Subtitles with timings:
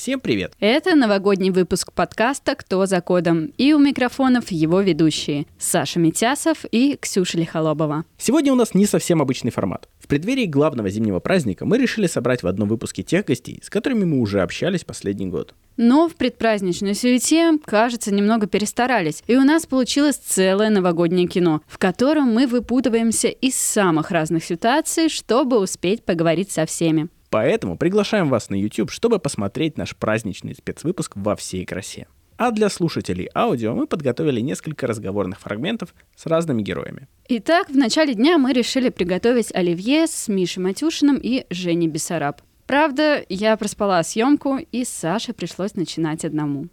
[0.00, 0.54] Всем привет!
[0.60, 6.96] Это новогодний выпуск подкаста «Кто за кодом?» и у микрофонов его ведущие Саша Митясов и
[6.96, 8.06] Ксюша Лихолобова.
[8.16, 9.90] Сегодня у нас не совсем обычный формат.
[9.98, 14.04] В преддверии главного зимнего праздника мы решили собрать в одном выпуске тех гостей, с которыми
[14.04, 15.54] мы уже общались последний год.
[15.82, 21.78] Но в предпраздничной суете, кажется, немного перестарались, и у нас получилось целое новогоднее кино, в
[21.78, 27.08] котором мы выпутываемся из самых разных ситуаций, чтобы успеть поговорить со всеми.
[27.30, 32.08] Поэтому приглашаем вас на YouTube, чтобы посмотреть наш праздничный спецвыпуск во всей красе.
[32.36, 37.08] А для слушателей аудио мы подготовили несколько разговорных фрагментов с разными героями.
[37.30, 42.42] Итак, в начале дня мы решили приготовить оливье с Мишей Матюшиным и Женей Бессараб.
[42.70, 46.66] Правда, я проспала съемку, и Саше пришлось начинать одному.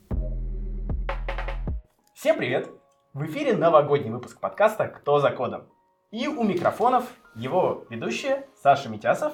[2.14, 2.70] Всем привет!
[3.16, 5.64] В эфире новогодний выпуск подкаста «Кто за кодом?».
[6.12, 9.34] И у микрофонов его ведущие Саша Митясов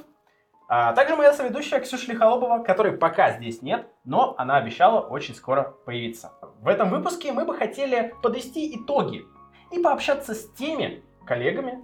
[0.69, 5.75] а также моя соведущая Ксюша Лихолобова, которой пока здесь нет, но она обещала очень скоро
[5.85, 6.31] появиться.
[6.61, 9.25] В этом выпуске мы бы хотели подвести итоги
[9.69, 11.83] и пообщаться с теми коллегами,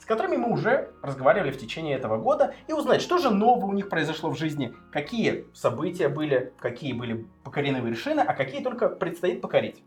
[0.00, 3.72] с которыми мы уже разговаривали в течение этого года, и узнать, что же нового у
[3.72, 9.40] них произошло в жизни, какие события были, какие были покорены вершины, а какие только предстоит
[9.40, 9.82] покорить.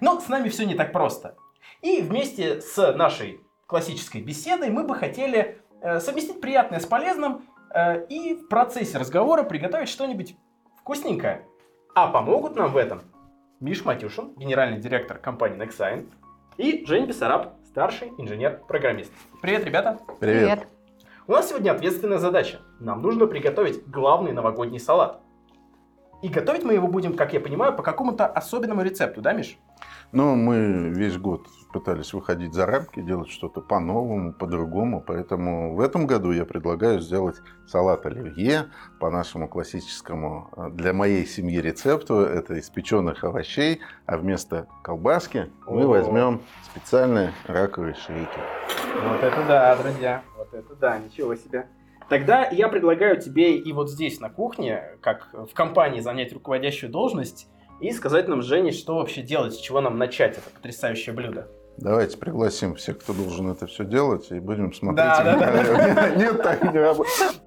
[0.00, 1.36] Но с нами все не так просто.
[1.82, 7.42] И вместе с нашей классической беседой мы бы хотели э, совместить приятное с полезным
[7.72, 10.36] Э, и в процессе разговора приготовить что-нибудь
[10.78, 11.46] вкусненькое.
[11.94, 13.02] А помогут нам в этом
[13.60, 16.10] Миш Матюшин, генеральный директор компании Nexign,
[16.56, 19.12] и Жень Бессараб, старший инженер-программист.
[19.40, 20.00] Привет, ребята!
[20.18, 20.40] Привет!
[20.40, 20.68] Привет.
[21.28, 22.58] У нас сегодня ответственная задача.
[22.80, 25.20] Нам нужно приготовить главный новогодний салат.
[26.22, 29.58] И готовить мы его будем, как я понимаю, по какому-то особенному рецепту, да, Миш?
[30.12, 35.02] Ну, мы весь год пытались выходить за рамки, делать что-то по-новому, по-другому.
[35.06, 37.36] Поэтому в этом году я предлагаю сделать
[37.66, 38.66] салат оливье
[38.98, 42.20] по нашему классическому э, для моей семьи рецепту.
[42.20, 45.80] Это из печеных овощей, а вместо колбаски О -о -о.
[45.80, 48.40] мы возьмем специальные раковые шейки.
[49.08, 50.22] Вот это да, друзья.
[50.36, 51.66] Вот это да, ничего себе.
[52.10, 57.46] Тогда я предлагаю тебе и вот здесь на кухне, как в компании занять руководящую должность
[57.80, 61.46] и сказать нам, Жене, что вообще делать, с чего нам начать это потрясающее блюдо.
[61.76, 64.96] Давайте пригласим всех, кто должен это все делать, и будем смотреть.
[64.96, 66.10] Да, да, да.
[66.16, 67.40] Нет, так не работает.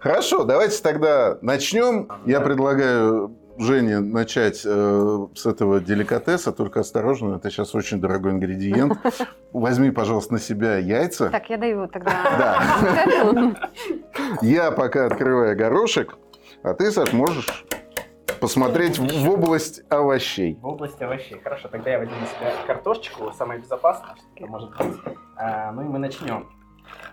[0.00, 2.08] Хорошо, давайте тогда начнем.
[2.24, 8.98] Я предлагаю Жене начать э, с этого деликатеса, только осторожно, это сейчас очень дорогой ингредиент.
[9.52, 11.30] Возьми, пожалуйста, на себя яйца.
[11.30, 12.12] Так, я даю тогда.
[12.38, 13.70] Да.
[14.42, 16.16] Я пока открываю горошек,
[16.62, 17.64] а ты, Саш, можешь
[18.40, 20.56] посмотреть в область овощей.
[20.60, 21.40] В область овощей.
[21.42, 24.98] Хорошо, тогда я возьму на себя картошечку, самое безопасное, что может быть.
[25.36, 26.46] А, ну и мы начнем.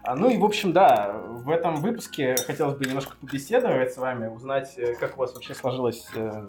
[0.03, 4.27] А, ну и, в общем, да, в этом выпуске хотелось бы немножко побеседовать с вами,
[4.27, 6.47] узнать, э, как у вас вообще сложилось, э,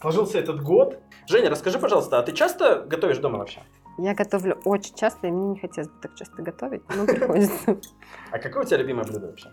[0.00, 0.98] сложился этот год.
[1.26, 3.60] Женя, расскажи, пожалуйста, а ты часто готовишь дома вообще?
[3.98, 7.78] Я готовлю очень часто, и мне не хотелось бы так часто готовить, но приходится.
[8.30, 9.50] А какое у тебя любимое блюдо вообще?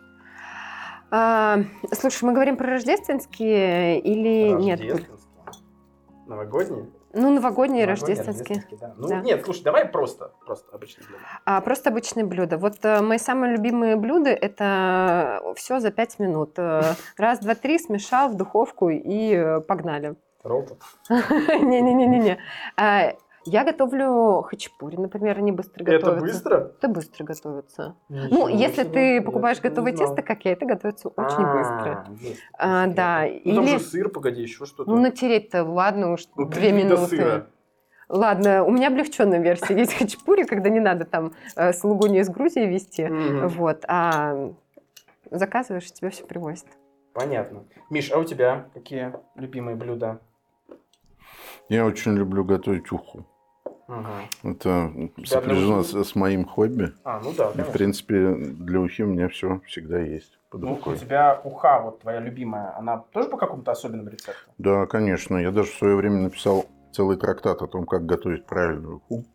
[1.12, 1.60] А,
[1.94, 4.80] слушай, мы говорим про рождественские или нет?
[4.80, 5.36] Рождественские.
[6.28, 6.90] Новогодние?
[7.16, 8.58] Ну, новогодние, рождественские.
[8.58, 8.94] рождественские да.
[8.98, 9.22] Ну, да.
[9.22, 11.24] Нет, слушай, давай просто, просто обычные блюда.
[11.46, 12.58] А, просто обычные блюда.
[12.58, 16.54] Вот а, мои самые любимые блюда– это все за пять минут.
[16.58, 16.82] Э,
[17.18, 20.16] раз, два, три, смешал в духовку и э, погнали.
[20.44, 20.82] Робот.
[21.10, 22.38] Не-не-не-не.
[23.46, 26.12] Я готовлю хачапури, например, они быстро готовятся.
[26.12, 26.72] Это быстро?
[26.80, 27.96] Это быстро готовится.
[28.10, 29.20] Ничего ну, если себе.
[29.20, 32.08] ты покупаешь готовое тесто, как я, это готовится очень а, быстро.
[32.58, 33.22] А, да.
[33.22, 33.56] Ну, Или...
[33.56, 34.90] там же сыр, погоди, еще что-то.
[34.90, 37.18] Ну, натереть-то, ладно уж, ну, две минуты.
[37.18, 37.48] Сыра.
[38.10, 39.78] Ладно, у меня облегченная версия.
[39.78, 43.04] Есть хачапури, когда не надо там э, слугу не из Грузии везти.
[43.04, 43.48] Mm-hmm.
[43.48, 43.84] Вот.
[43.88, 44.54] А
[45.30, 46.68] заказываешь, тебе все привозят.
[47.14, 47.64] Понятно.
[47.90, 50.20] Миш, а у тебя какие любимые блюда?
[51.70, 53.26] Я очень люблю готовить уху.
[53.88, 54.52] Угу.
[54.52, 54.92] Это
[55.26, 56.94] сопряжено с, с моим хобби.
[57.04, 60.70] А, ну да, И, в принципе, для ухи у меня все всегда есть под ну,
[60.70, 60.96] рукой.
[60.96, 64.34] У тебя уха, вот твоя любимая, она тоже по какому-то особенному рецепту?
[64.58, 65.38] Да, конечно.
[65.38, 69.26] Я даже в свое время написал целый трактат о том, как готовить правильную уху.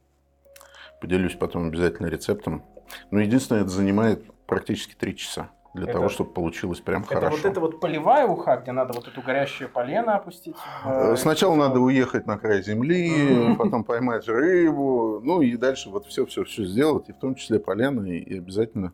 [1.00, 2.64] Поделюсь потом обязательно рецептом.
[3.10, 7.36] Но единственное, это занимает практически три часа для это, того, чтобы получилось прям это хорошо.
[7.36, 10.56] вот это вот полевая уха, где надо вот эту горящее полено опустить?
[10.84, 16.64] Э, Сначала надо уехать на край земли, потом поймать рыбу, ну и дальше вот все-все-все
[16.64, 18.92] сделать, и в том числе полено, и обязательно,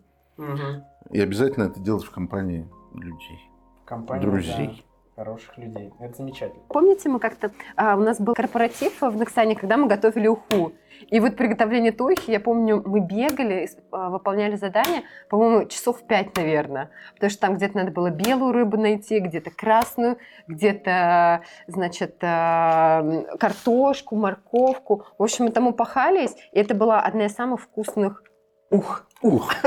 [1.11, 3.40] и обязательно это делать в компании людей,
[3.84, 4.86] компании, друзей.
[5.16, 5.92] Хороших людей.
[5.98, 6.62] Это замечательно.
[6.68, 7.50] Помните, мы как-то...
[7.74, 10.72] А, у нас был корпоратив в Наксане, когда мы готовили уху.
[11.08, 16.90] И вот приготовление тухи, я помню, мы бегали, а, выполняли задания, по-моему, часов пять, наверное.
[17.14, 20.18] Потому что там где-то надо было белую рыбу найти, где-то красную,
[20.48, 25.06] где-то, значит, а, картошку, морковку.
[25.18, 28.22] В общем, мы там упахались, и это была одна из самых вкусных
[28.70, 29.06] Ух.
[29.22, 29.50] Ух.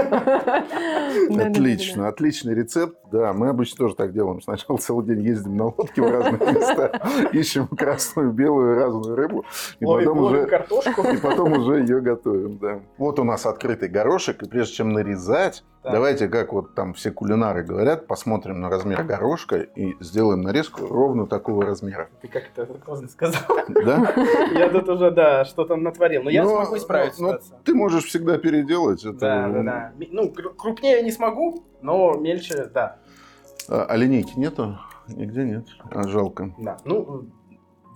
[1.29, 2.97] Отлично, отличный рецепт.
[3.11, 4.41] Да, мы обычно тоже так делаем.
[4.41, 7.01] Сначала целый день ездим на лодке в разные места,
[7.33, 9.45] ищем красную, белую, разную рыбу.
[9.79, 11.01] И потом уже картошку.
[11.01, 12.79] И потом уже ее готовим, да.
[12.97, 15.91] Вот у нас открытый горошек, и прежде чем нарезать, да.
[15.91, 21.25] Давайте, как вот там все кулинары говорят, посмотрим на размер горошка и сделаем нарезку ровно
[21.25, 22.09] такого размера.
[22.21, 23.41] Ты как это поздно сказал.
[23.69, 24.13] Да?
[24.51, 26.23] Я тут уже, да, что-то натворил.
[26.23, 29.05] Но я смогу исправить но, Ты можешь всегда переделать.
[29.05, 29.38] Это...
[29.47, 29.93] Да, да, да.
[30.11, 32.97] Ну, крупнее не смогу, но мельче, да.
[33.69, 34.77] А, а линейки нету?
[35.07, 35.65] Нигде нет.
[35.91, 36.53] А, жалко.
[36.57, 37.29] Да, ну,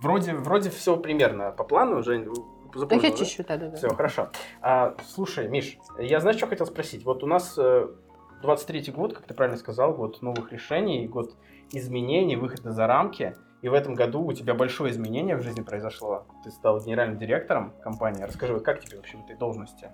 [0.02, 2.28] вроде, вроде все примерно по плану, Жень,
[2.74, 3.08] запомнил, да?
[3.08, 3.76] Я чищу, да, да, да.
[3.76, 4.30] Все, хорошо.
[4.60, 7.04] А, слушай, Миш, я знаешь, что хотел спросить?
[7.04, 11.34] Вот у нас 23-й э, год, как ты правильно сказал, год новых решений, год
[11.72, 13.34] изменений, выхода за рамки.
[13.62, 16.26] И в этом году у тебя большое изменение в жизни произошло.
[16.44, 18.22] Ты стал генеральным директором компании.
[18.22, 19.90] Расскажи, как тебе вообще в этой должности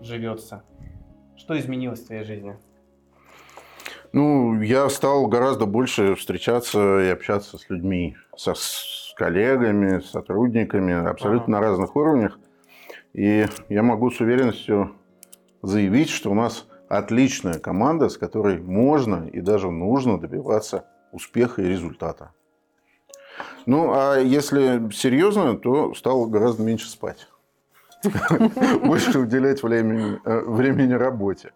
[0.00, 0.62] живется?
[1.36, 2.56] Что изменилось в твоей жизни?
[4.12, 10.92] Ну, я стал гораздо больше встречаться и общаться с людьми, со, с коллегами, с сотрудниками,
[10.92, 11.66] абсолютно ага.
[11.66, 12.38] на разных уровнях.
[13.12, 14.94] И я могу с уверенностью
[15.62, 21.66] заявить, что у нас отличная команда, с которой можно и даже нужно добиваться успеха и
[21.66, 22.32] результата.
[23.66, 27.28] Ну, а если серьезно, то стал гораздо меньше спать.
[28.84, 31.52] Больше уделять времени, э, времени работе.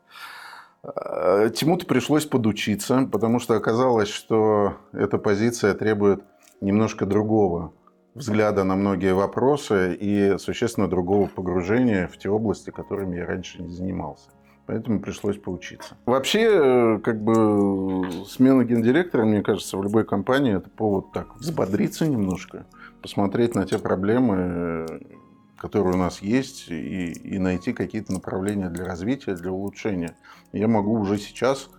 [0.83, 6.23] Тиму-то э, пришлось подучиться, потому что оказалось, что эта позиция требует
[6.61, 7.73] немножко другого
[8.15, 13.73] взгляда на многие вопросы и существенно другого погружения в те области, которыми я раньше не
[13.73, 14.31] занимался.
[14.67, 15.97] Поэтому пришлось поучиться.
[16.05, 22.07] Вообще, э, как бы смена гендиректора, мне кажется, в любой компании это повод так взбодриться
[22.07, 22.67] немножко,
[23.01, 24.87] посмотреть на те проблемы,
[25.59, 30.17] которые у нас есть, и, и найти какие-то направления для развития, для улучшения.
[30.53, 31.71] Я могу уже сейчас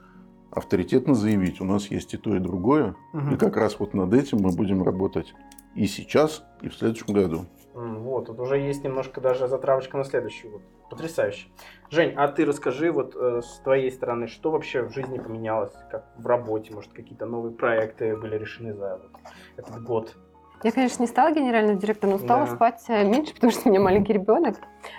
[0.51, 3.33] авторитетно заявить, у нас есть и то, и другое, угу.
[3.33, 5.33] и как раз вот над этим мы будем работать
[5.75, 7.45] и сейчас, и в следующем году.
[7.73, 10.61] Вот, тут уже есть немножко даже затравочка на следующий год.
[10.89, 11.47] Потрясающе.
[11.91, 16.05] Жень, а ты расскажи вот э, с твоей стороны, что вообще в жизни поменялось, как
[16.17, 19.11] в работе, может, какие-то новые проекты были решены за вот
[19.55, 20.17] этот год?
[20.63, 22.55] Я, конечно, не стала генеральным директором, но стала да.
[22.55, 24.57] спать э, меньше, потому что у меня маленький ребенок.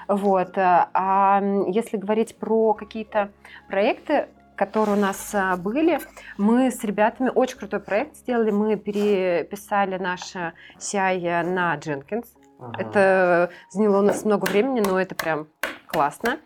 [0.09, 0.57] Вот.
[0.57, 3.31] Э, а если говорить про какие-то
[3.69, 6.01] проекты, которые у нас а, были,
[6.37, 8.51] мы с ребятами очень крутой проект сделали.
[8.51, 12.27] Мы переписали наше CI на Jenkins.
[12.59, 12.75] Ага.
[12.79, 15.49] Это заняло у нас много времени, но это прям
[15.87, 16.39] классно.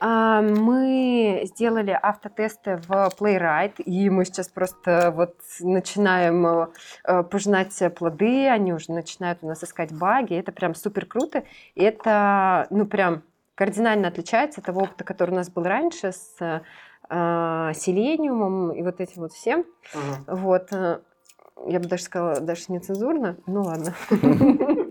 [0.00, 6.46] А, мы сделали автотесты в Playwright, и мы сейчас просто вот начинаем
[7.04, 11.44] э, пожинать плоды, они уже начинают у нас искать баги, это прям супер круто,
[11.74, 13.22] и это, ну, прям
[13.54, 19.00] кардинально отличается от того опыта, который у нас был раньше с э, селениумом и вот
[19.00, 19.64] этим вот всем.
[19.94, 20.36] Ага.
[20.40, 20.72] Вот.
[20.72, 21.00] Э,
[21.66, 23.36] я бы даже сказала, даже нецензурно.
[23.46, 23.94] Ну ладно.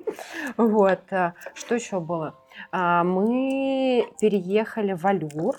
[0.57, 1.01] Вот.
[1.11, 2.35] Э, что еще было?
[2.71, 5.55] А, мы переехали в Алюр.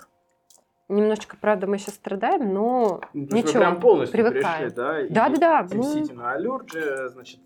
[0.88, 4.70] Немножечко, правда, мы сейчас страдаем, но ну, ничего, прям полностью привыкаем.
[4.70, 5.28] Перешли, да?
[5.28, 5.68] Да, да, да.
[5.68, 6.64] Тим Сити на Алюр,
[7.08, 7.40] значит,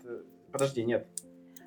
[0.51, 1.07] подожди, нет.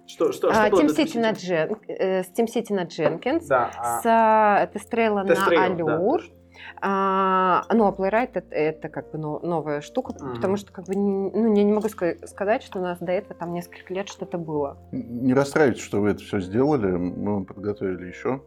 [0.07, 4.67] Что, что, что Тим Сити на Джен, с Тим Сити на Дженкинс, да, а...
[4.67, 6.23] с Тестрейла на Алюр.
[6.23, 6.44] Да,
[6.81, 10.35] а, ну, а Playwright это, это как бы новая штука, mm-hmm.
[10.35, 13.53] потому что как бы ну, я не могу сказать, что у нас до этого там
[13.53, 14.79] несколько лет что-то было.
[14.93, 16.91] Не расстраивайтесь, что вы это все сделали.
[16.91, 18.43] Мы вам подготовили еще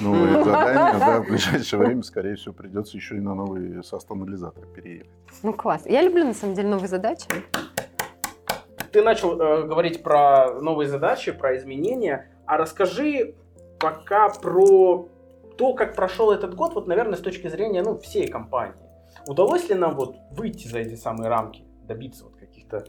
[0.00, 0.98] новые задания.
[0.98, 5.10] Да, в ближайшее время, скорее всего, придется еще и на новый сост-анализатор переехать.
[5.42, 5.82] Ну, класс.
[5.86, 7.26] Я люблю, на самом деле, новые задачи.
[8.92, 12.30] Ты начал э, говорить про новые задачи, про изменения.
[12.46, 13.34] А расскажи
[13.80, 15.08] пока про
[15.56, 18.74] то, как прошел этот год, вот, наверное, с точки зрения ну, всей компании.
[19.26, 22.84] Удалось ли нам вот выйти за эти самые рамки, добиться вот каких-то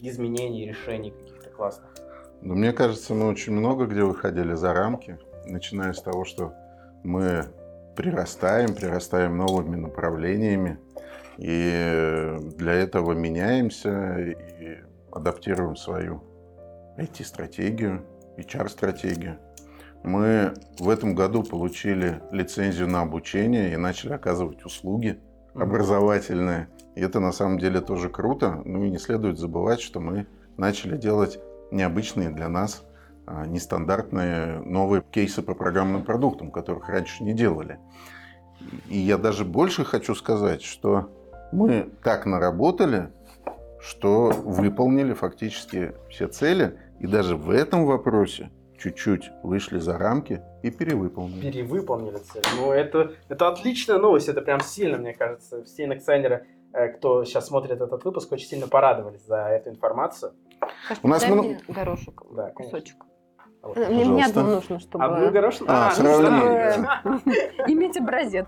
[0.00, 1.94] изменений, решений каких-то классных?
[2.42, 6.52] Ну, мне кажется, мы очень много где выходили за рамки, начиная с того, что
[7.02, 7.46] мы
[7.96, 10.78] прирастаем, прирастаем новыми направлениями,
[11.38, 14.78] и для этого меняемся и
[15.10, 16.22] адаптируем свою
[16.98, 18.04] IT-стратегию,
[18.36, 19.38] HR-стратегию.
[20.02, 25.18] Мы в этом году получили лицензию на обучение и начали оказывать услуги
[25.54, 26.68] образовательные.
[26.94, 28.62] И это на самом деле тоже круто.
[28.64, 30.26] Ну и не следует забывать, что мы
[30.56, 31.38] начали делать
[31.70, 32.84] необычные для нас,
[33.26, 37.78] а, нестандартные новые кейсы по программным продуктам, которых раньше не делали.
[38.88, 41.10] И я даже больше хочу сказать, что
[41.52, 43.10] мы так наработали,
[43.80, 50.70] что выполнили фактически все цели, и даже в этом вопросе чуть-чуть вышли за рамки и
[50.70, 51.50] перевыполнили.
[51.50, 52.42] Перевыполнили цель.
[52.58, 55.64] Ну, это, это отличная новость, это прям сильно, мне кажется.
[55.64, 60.32] Все инакционеры, э, кто сейчас смотрит этот выпуск, очень сильно порадовались за эту информацию.
[61.02, 62.96] У нас много- горошек, Да, кусочек.
[63.62, 63.76] Вот.
[63.76, 65.68] Мне, мне одну нужно, чтобы Одну горошину?
[65.68, 66.72] А, ну, сравнили.
[66.72, 67.62] сравнили.
[67.72, 68.46] иметь образец.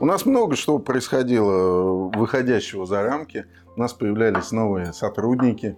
[0.00, 3.46] У нас много что происходило, выходящего за рамки.
[3.76, 5.76] У нас появлялись новые сотрудники.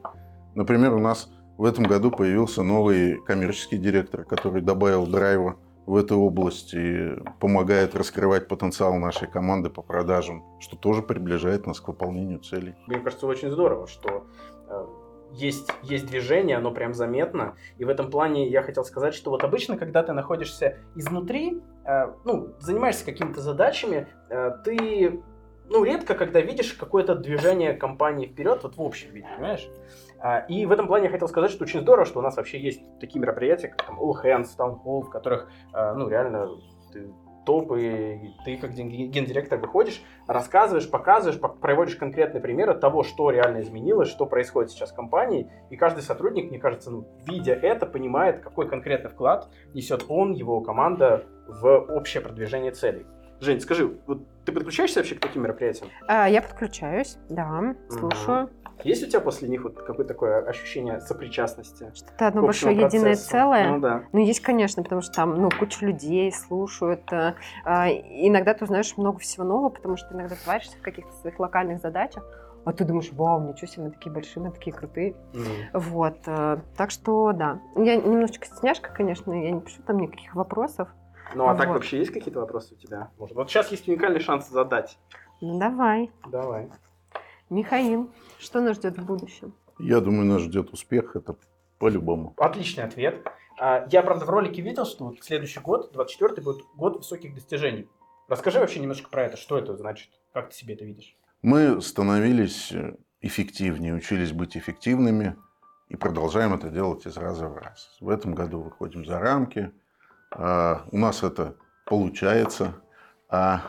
[0.55, 1.31] Например, у нас
[1.63, 7.95] в этом году появился новый коммерческий директор, который добавил драйва в эту область и помогает
[7.95, 12.75] раскрывать потенциал нашей команды по продажам, что тоже приближает нас к выполнению целей.
[12.89, 14.27] Мне кажется, очень здорово, что
[14.69, 14.87] э,
[15.35, 17.55] есть, есть движение, оно прям заметно.
[17.79, 22.13] И в этом плане я хотел сказать, что вот обычно, когда ты находишься изнутри, э,
[22.25, 25.23] ну, занимаешься какими-то задачами, э, ты,
[25.69, 29.71] ну, редко, когда видишь какое-то движение компании вперед, вот в общем виде, понимаешь?
[30.23, 32.61] А, И в этом плане я хотел сказать, что очень здорово, что у нас вообще
[32.61, 36.49] есть такие мероприятия, как там All Hands, Town Hall, в которых, э, ну, реально
[36.93, 37.13] ты
[37.45, 43.31] топ, и ты как ген- гендиректор выходишь, рассказываешь, показываешь, пок- проводишь конкретные примеры того, что
[43.31, 47.85] реально изменилось, что происходит сейчас в компании, и каждый сотрудник, мне кажется, ну, видя это,
[47.87, 53.07] понимает, какой конкретный вклад несет он, его команда в общее продвижение целей.
[53.41, 55.91] Жень, скажи, вот ты подключаешься вообще к таким мероприятиям?
[56.07, 58.51] А, я подключаюсь, да, слушаю.
[58.85, 61.93] Есть у тебя после них вот какое-то такое ощущение сопричастности?
[61.95, 63.31] Что-то одно большое единое процессу?
[63.31, 63.69] целое.
[63.69, 64.05] Ну да.
[64.13, 67.13] Ну, есть, конечно, потому что там, ну, куча людей слушают.
[67.13, 67.35] э,
[67.65, 71.39] а, иногда ты узнаешь много всего нового, потому что иногда ты варишься в каких-то своих
[71.39, 72.25] локальных задачах,
[72.65, 75.17] а ты думаешь, вау, ничего себе, мы такие большие, мы такие крутые.
[75.33, 75.47] Мгм.
[75.73, 77.61] Вот, э, так что, да.
[77.77, 80.89] Я немножечко стесняшка, конечно, я не пишу там никаких вопросов.
[81.35, 81.75] Ну а так Вот.
[81.75, 83.11] вообще есть какие-то вопросы у тебя?
[83.19, 84.99] Может, вот сейчас есть уникальный шанс задать.
[85.41, 86.11] Ну, давай.
[86.31, 86.69] Давай.
[87.53, 89.55] Михаил, что нас ждет в будущем?
[89.79, 91.37] Я думаю, нас ждет успех, это
[91.79, 92.33] по-любому.
[92.39, 93.27] Отличный ответ.
[93.61, 97.89] А, Я, правда, в ролике видел, что вот следующий год, 24-й, будет год высоких достижений.
[98.29, 99.37] Расскажи вообще немножко про это.
[99.37, 100.09] Что это значит?
[100.33, 101.15] Как ты себе это видишь?
[101.43, 102.73] Мы становились
[103.21, 105.37] эффективнее, учились быть эффективными
[105.89, 107.97] и продолжаем это делать из раза в раз.
[108.01, 109.73] В этом году выходим за рамки,
[110.31, 112.77] а, у нас это получается,
[113.29, 113.63] а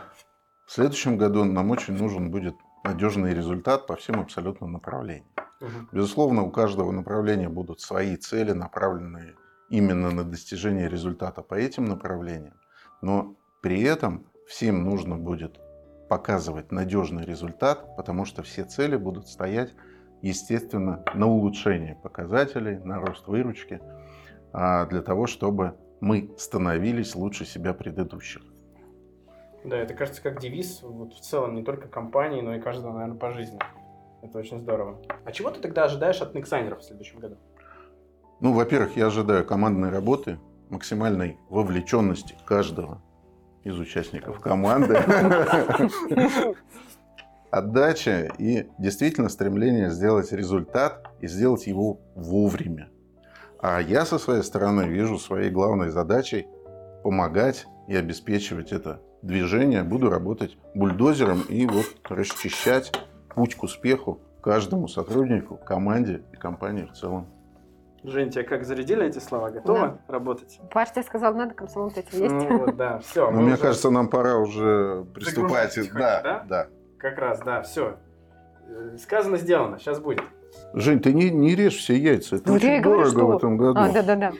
[0.66, 5.26] в следующем году нам очень нужен будет надежный результат по всем абсолютно направлениям.
[5.92, 9.34] Безусловно, у каждого направления будут свои цели, направленные
[9.70, 12.54] именно на достижение результата по этим направлениям.
[13.00, 15.58] Но при этом всем нужно будет
[16.08, 19.74] показывать надежный результат, потому что все цели будут стоять,
[20.22, 23.80] естественно, на улучшение показателей, на рост выручки,
[24.52, 28.42] а, для того, чтобы мы становились лучше себя предыдущих.
[29.64, 33.18] Да, это кажется как девиз вот в целом не только компании, но и каждого, наверное,
[33.18, 33.58] по жизни.
[34.22, 35.00] Это очень здорово.
[35.24, 37.36] А чего ты тогда ожидаешь от Нексайнеров в следующем году?
[38.40, 43.02] Ну, во-первых, я ожидаю командной работы, максимальной вовлеченности каждого
[43.62, 44.96] из участников команды,
[47.50, 52.90] отдача и действительно стремление сделать результат и сделать его вовремя.
[53.60, 56.46] А я со своей стороны вижу своей главной задачей
[57.02, 59.82] помогать и обеспечивать это движение.
[59.82, 62.92] Буду работать бульдозером и вот расчищать
[63.34, 67.26] путь к успеху каждому сотруднику, команде и компании в целом.
[68.02, 69.50] Жень, тебя как зарядили эти слова?
[69.50, 70.60] Готова работать?
[70.70, 72.34] Паш тебе сказал, надо, комсомол тебя есть.
[72.34, 73.30] Ну вот, да, все.
[73.30, 75.74] Ну, мне кажется, нам пора уже приступать.
[75.74, 76.66] Да, потихоньку, да.
[76.98, 77.96] Как раз, да, все.
[78.98, 79.78] Сказано, сделано.
[79.78, 80.22] Сейчас будет.
[80.76, 82.36] Жень, ты не, не режь все яйца.
[82.36, 83.78] Это я очень и говорю, дорого что- в этом году.
[83.80, 84.32] А, да-да-да.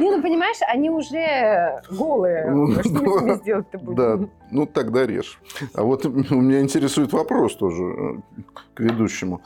[0.00, 2.50] Не, ну понимаешь, они уже голые.
[2.50, 3.94] Ну, Что мы с ними сделать-то будем?
[3.96, 5.40] Да, ну тогда режь.
[5.74, 8.42] А вот у меня интересует вопрос тоже э,
[8.74, 9.40] к ведущему.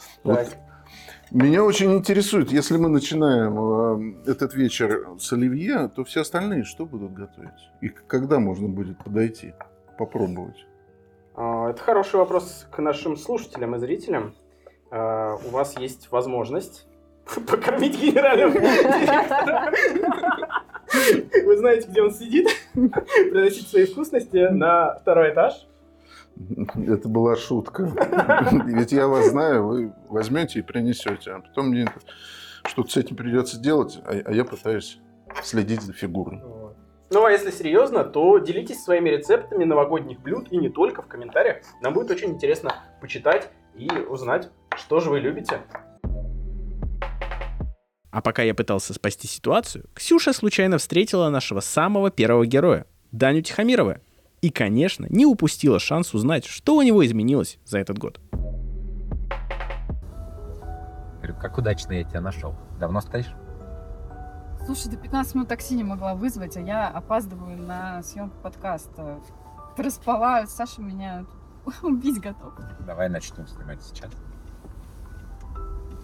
[1.31, 6.87] Меня очень интересует, если мы начинаем э, этот вечер с оливье, то все остальные что
[6.87, 7.69] будут готовить?
[7.83, 9.53] И когда можно будет подойти,
[9.99, 10.65] попробовать?
[11.35, 14.33] А, Это хороший вопрос к нашим слушателям и зрителям.
[14.91, 16.87] А, У вас есть возможность
[17.47, 18.53] покормить генерального.
[21.45, 22.49] Вы знаете, где он сидит?
[22.73, 25.67] Приносить свои вкусности на второй этаж.
[26.87, 27.91] Это была шутка.
[28.67, 31.87] Ведь я вас знаю, вы возьмете и принесете, а потом мне
[32.65, 35.01] что-то с этим придется делать, а а я пытаюсь
[35.43, 36.41] следить за фигурой.
[37.11, 41.59] Ну а если серьезно, то делитесь своими рецептами новогодних блюд и не только в комментариях.
[41.81, 45.61] Нам будет очень интересно почитать и узнать, что же вы любите.
[48.11, 53.99] А пока я пытался спасти ситуацию, Ксюша случайно встретила нашего самого первого героя, Даню Тихомирова.
[54.41, 58.21] И, конечно, не упустила шанс узнать, что у него изменилось за этот год.
[61.17, 62.55] Говорю, как удачно я тебя нашел.
[62.79, 63.33] Давно стоишь?
[64.65, 69.21] Слушай, до 15 минут такси не могла вызвать, а я опаздываю на съемку подкаста.
[69.77, 71.25] Проспала, Саша меня
[71.83, 72.53] убить готов.
[72.87, 74.11] Давай начнем снимать сейчас.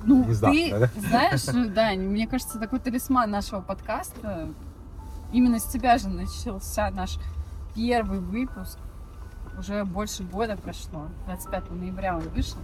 [0.04, 1.44] Ну, Не ты завтра, знаешь,
[1.74, 4.50] Дань, мне кажется, такой талисман нашего подкаста.
[5.32, 7.18] Именно с тебя же начался наш
[7.74, 8.78] первый выпуск.
[9.58, 11.08] Уже больше года прошло.
[11.26, 12.58] 25 ноября он вышел.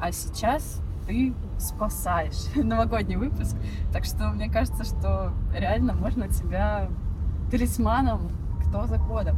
[0.00, 3.56] А сейчас ты спасаешь новогодний выпуск.
[3.92, 6.88] Так что мне кажется, что реально можно тебя
[7.50, 8.30] талисманом
[8.70, 9.36] кто за кодом.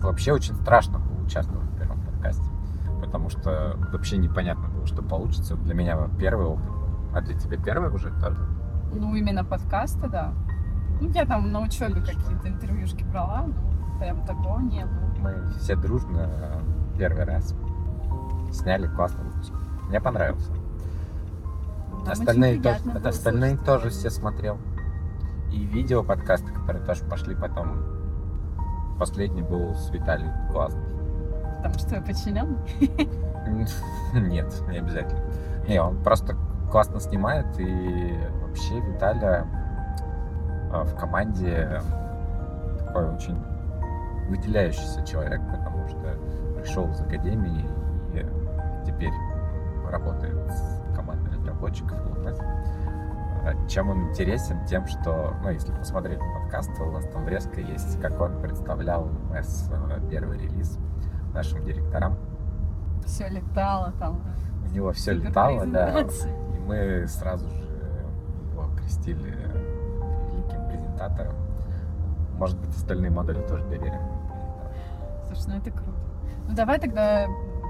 [0.00, 1.95] Вообще очень страшно было участвовать в первом
[2.26, 2.50] подкасте.
[3.00, 5.56] Потому что вообще непонятно было, что получится.
[5.56, 6.64] Для меня первый опыт.
[7.12, 8.38] А для тебя первый уже тоже?
[8.92, 10.32] Ну, именно подкаста, да.
[11.00, 15.14] Ну, я там на учебе какие-то интервьюшки брала, но прям такого не было.
[15.20, 16.62] Мы все дружно
[16.98, 17.54] первый раз
[18.52, 19.52] сняли классный выпуск.
[19.88, 20.50] Мне понравился.
[21.92, 24.58] Нам остальные тоже, было остальные слышать тоже все смотрел.
[25.52, 27.78] И видео подкасты, которые тоже пошли потом.
[28.98, 30.95] Последний был с Виталием классный.
[31.68, 32.58] Потому что подчинен.
[34.28, 35.20] Нет, не обязательно.
[35.68, 36.36] Не, он просто
[36.70, 39.46] классно снимает, и вообще Виталя
[40.72, 41.80] а, в команде
[42.78, 43.36] такой очень
[44.28, 46.18] выделяющийся человек, потому что
[46.56, 47.64] пришел из академии
[48.14, 48.26] и
[48.84, 49.12] теперь
[49.90, 51.98] работает с командой разработчиков.
[53.44, 54.64] А Чем он интересен?
[54.66, 59.72] Тем, что, ну, если посмотреть подкаст, у нас там врезка есть, как он представлял LMS
[59.90, 60.78] э, первый релиз
[61.36, 62.16] нашим директорам.
[63.04, 64.20] Все летало там.
[64.68, 66.00] У него все летало, да.
[66.00, 67.62] И мы сразу же
[68.52, 69.36] его крестили
[70.32, 71.34] великим презентатором.
[72.38, 74.00] Может быть, остальные модули тоже доверим.
[75.26, 75.98] Слушай, ну это круто.
[76.48, 77.26] Ну давай тогда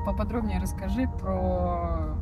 [0.07, 2.17] поподробнее расскажи про,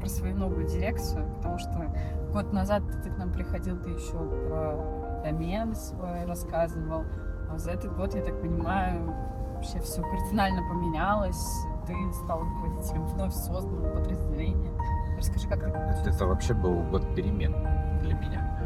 [0.00, 1.94] про свою новую дирекцию, потому что
[2.32, 7.04] год назад ты к нам приходил, ты еще про домен свой рассказывал,
[7.50, 9.14] а за этот год, я так понимаю,
[9.60, 11.94] вообще все кардинально поменялось, ты
[12.24, 14.70] стал руководителем вновь созданного подразделения.
[15.18, 17.54] Расскажи, как Это, это вообще был год перемен
[18.00, 18.58] для меня.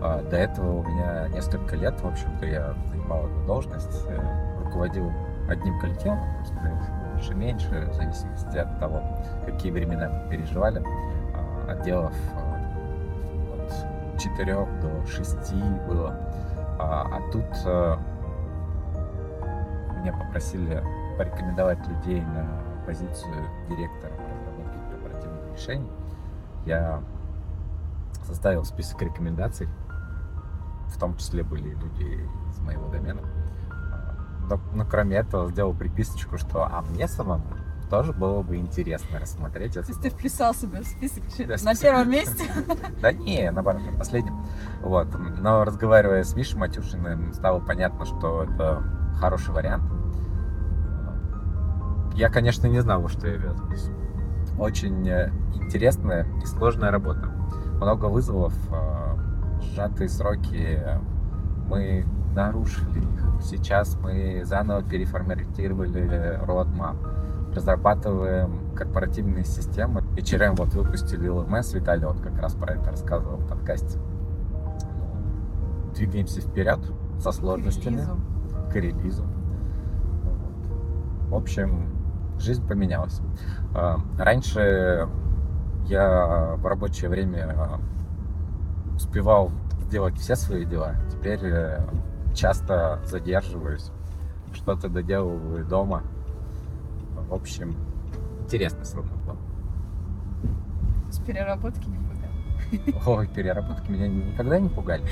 [0.00, 5.12] А, До этого у меня несколько лет, в общем-то, я занимал эту должность, э, руководил
[5.48, 6.18] одним коллективом,
[7.12, 9.00] больше меньше, в зависимости от того,
[9.46, 10.82] какие времена мы переживали.
[11.36, 13.64] А, Отделов э,
[14.14, 15.54] от 4 до 6
[15.86, 16.16] было.
[16.80, 17.96] А а тут э,
[20.02, 20.82] меня попросили
[21.16, 22.46] порекомендовать людей на
[22.86, 23.34] позицию
[23.68, 25.90] директора по разработке корпоративных решений.
[26.66, 27.00] Я
[28.24, 29.68] составил список рекомендаций,
[30.88, 33.20] в том числе были люди из моего домена.
[33.70, 34.16] А,
[34.50, 37.44] Но, но кроме этого сделал приписочку, что а мне самому
[37.88, 41.80] тоже было бы интересно рассмотреть То есть ты вписал себя в список Да, на список.
[41.82, 42.44] первом месте?
[43.02, 44.44] Да не, наоборот, на последнем.
[44.80, 45.08] Вот.
[45.40, 48.82] Но разговаривая с Мишей Матюшиным, стало понятно, что это
[49.22, 49.84] хороший вариант.
[52.16, 53.88] Я, конечно, не знал, во что я ввязываюсь.
[54.58, 57.30] Очень э, интересная и сложная работа.
[57.76, 60.80] Много вызовов, э, сжатые сроки.
[61.68, 62.04] Мы
[62.34, 63.42] нарушили их.
[63.44, 66.96] Сейчас мы заново переформатировали roadmap.
[67.54, 70.02] Разрабатываем корпоративные системы.
[70.16, 74.00] И HRM вот выпустили LMS, Виталий вот как раз про это рассказывал в подкасте.
[75.94, 76.80] Двигаемся вперед
[77.20, 78.31] со сложностями Релизу.
[78.72, 79.24] К релизу.
[81.28, 81.88] В общем,
[82.38, 83.20] жизнь поменялась.
[83.74, 85.08] А, Раньше
[85.86, 87.56] я в рабочее время
[88.96, 89.50] успевал
[89.82, 90.94] сделать все свои дела.
[91.10, 91.84] Теперь э,
[92.34, 93.90] часто задерживаюсь,
[94.52, 96.02] что-то доделываю дома.
[97.28, 97.74] В общем,
[98.44, 99.36] интересно срок был.
[101.10, 103.18] С переработки не пугал.
[103.18, 105.04] Ой, переработки меня никогда не пугали.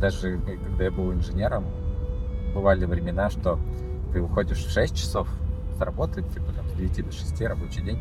[0.00, 1.64] Даже когда я был инженером,
[2.56, 3.58] бывали времена, что
[4.12, 5.28] ты уходишь в 6 часов
[5.76, 8.00] с работы, типа там с 9 до 6 рабочий день,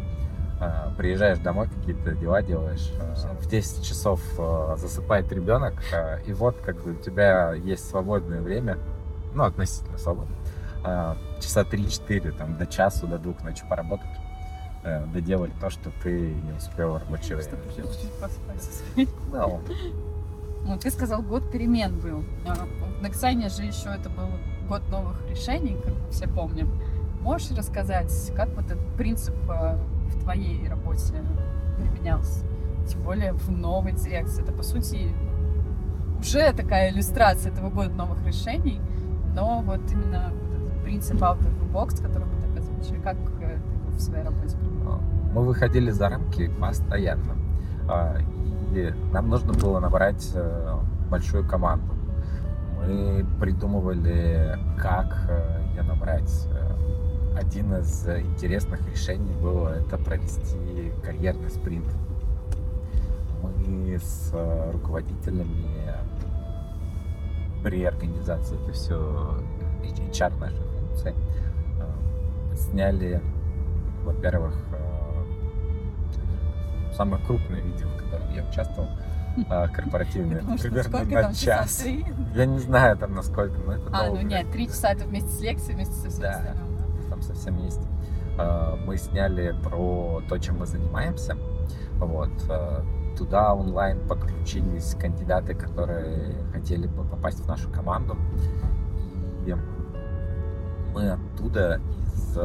[0.61, 5.73] а, приезжаешь домой, какие-то дела делаешь, а, в 10 часов а, засыпает ребенок,
[6.25, 8.77] и вот как бы у тебя есть свободное время,
[9.33, 10.37] ну, относительно свободное,
[11.41, 14.07] часа 3-4, там, до часу, до двух ночи поработать,
[14.83, 17.91] э, доделать то, что ты не успел в рабочее Чтобы время сделать.
[17.91, 18.83] чуть-чуть поспать.
[19.33, 19.61] Ну,
[20.65, 22.23] Ну, ты сказал, год перемен был.
[22.47, 22.55] А
[22.99, 24.29] в Нексане же еще это был
[24.67, 26.71] год новых решений, как мы все помним.
[27.21, 29.77] Можешь рассказать, как вот этот принцип э,
[30.09, 31.23] в твоей работе
[31.77, 32.43] применялся?
[32.87, 34.41] Тем более в новой дирекции.
[34.41, 35.13] Это, по сути,
[36.19, 38.81] уже такая иллюстрация этого года новых решений,
[39.35, 43.17] но вот именно вот этот принцип out of the box, который мы так озвучили, как
[43.41, 44.99] э, ты в своей работе применял?
[45.31, 47.35] Мы выходили за рамки постоянно.
[48.75, 50.75] А, и нам нужно было набрать э,
[51.09, 51.93] большую команду.
[52.77, 56.47] Мы придумывали, как э, ее набрать.
[57.35, 61.87] Один из интересных решений было это провести карьерный спринт.
[63.41, 64.33] Мы с
[64.71, 65.67] руководителями
[67.61, 69.37] при организации это все
[69.83, 71.13] HR наши функции
[72.55, 73.21] сняли,
[74.05, 74.53] во-первых,
[76.95, 78.89] самое крупное видео, в котором я участвовал,
[79.49, 81.85] а, корпоративное, примерно на час.
[82.33, 85.41] Я не знаю там насколько, но это А, ну нет, три часа это вместе с
[85.41, 86.55] лекцией, вместе со всем да,
[87.09, 87.81] там совсем есть.
[88.37, 91.37] А, мы сняли про то, чем мы занимаемся.
[91.97, 92.31] Вот.
[92.49, 92.83] А,
[93.17, 98.17] туда онлайн подключились кандидаты, которые хотели бы попасть в нашу команду.
[99.45, 99.55] И
[100.93, 101.79] мы оттуда
[102.13, 102.37] из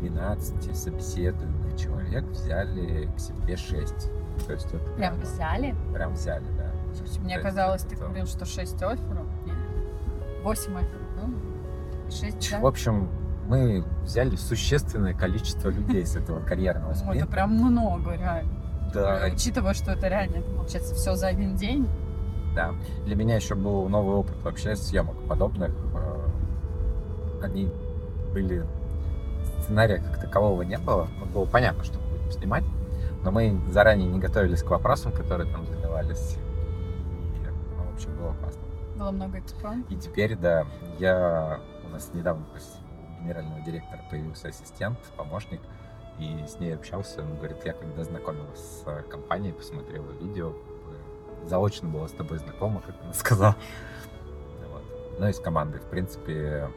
[0.00, 3.94] 12 собеседуемых человек взяли к себе 6.
[4.46, 5.74] То есть это прям, взяли?
[5.92, 6.70] Прям взяли, да.
[7.20, 9.26] Мне То казалось, ты говорил, что 6 офферов.
[9.46, 9.56] Нет.
[10.42, 12.10] 8 офферов, да?
[12.10, 13.08] 6 В общем,
[13.46, 17.18] мы взяли существенное количество людей с этого карьерного спринта.
[17.18, 18.52] Это прям много, реально.
[18.92, 19.22] Да.
[19.32, 21.88] Учитывая, что это реально, получается, все за один день.
[22.54, 22.74] Да.
[23.06, 25.70] Для меня еще был новый опыт вообще съемок подобных.
[25.94, 26.28] Э,
[27.42, 27.72] они
[28.34, 28.64] были
[29.62, 31.08] сценария как такового не было.
[31.32, 32.64] Было понятно, что мы будем снимать,
[33.22, 36.36] но мы заранее не готовились к вопросам, которые там задавались.
[37.34, 38.62] И, ну, в общем, было классно.
[38.96, 39.90] Было много экспромт.
[39.90, 40.66] И теперь, да,
[40.98, 41.60] я...
[41.84, 45.60] У нас недавно у генерального директора появился ассистент, помощник,
[46.18, 47.22] и с ней общался.
[47.22, 50.52] Он говорит, я когда знакомилась с компанией, посмотрела видео,
[51.46, 53.56] заочно была с тобой знакома, как она сказала.
[54.70, 54.82] Вот.
[55.18, 56.68] Ну и с командой, в принципе,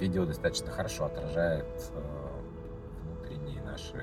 [0.00, 2.00] видео достаточно хорошо отражает э,
[3.04, 4.02] внутренние наши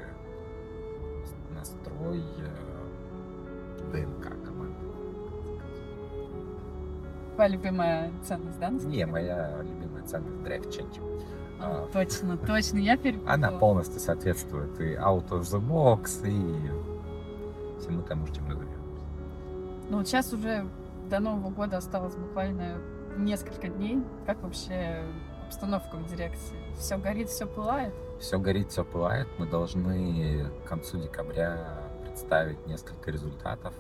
[1.54, 4.76] настрой э, ДНК команды.
[7.36, 8.70] Твоя любимая ценность, да?
[8.70, 11.02] Не, моя любимая ценность Drive Change.
[11.60, 13.34] А, точно, точно, я перепутала.
[13.34, 18.78] Она полностью соответствует и out of the box, и всему тому, чем мы занимаемся.
[19.90, 20.66] Ну вот сейчас уже
[21.10, 22.78] до Нового года осталось буквально
[23.18, 24.04] несколько дней.
[24.26, 25.04] Как вообще
[25.48, 26.58] обстановка в дирекции?
[26.78, 27.94] Все горит, все пылает?
[28.20, 29.28] Все горит, все пылает.
[29.38, 33.74] Мы должны к концу декабря представить несколько результатов.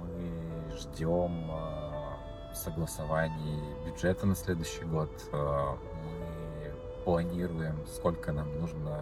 [0.00, 5.10] Мы ждем э, согласований бюджета на следующий год.
[5.32, 8.98] Э, мы планируем, сколько нам нужно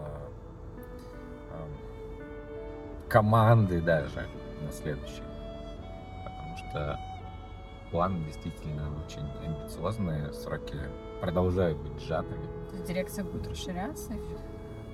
[1.51, 1.67] э,
[3.07, 4.27] команды даже
[4.61, 5.23] на следующий.
[6.23, 6.99] Потому что
[7.91, 10.77] планы действительно очень амбициозные, сроки
[11.21, 12.45] продолжают быть сжатыми.
[12.71, 14.13] То есть дирекция будет расширяться?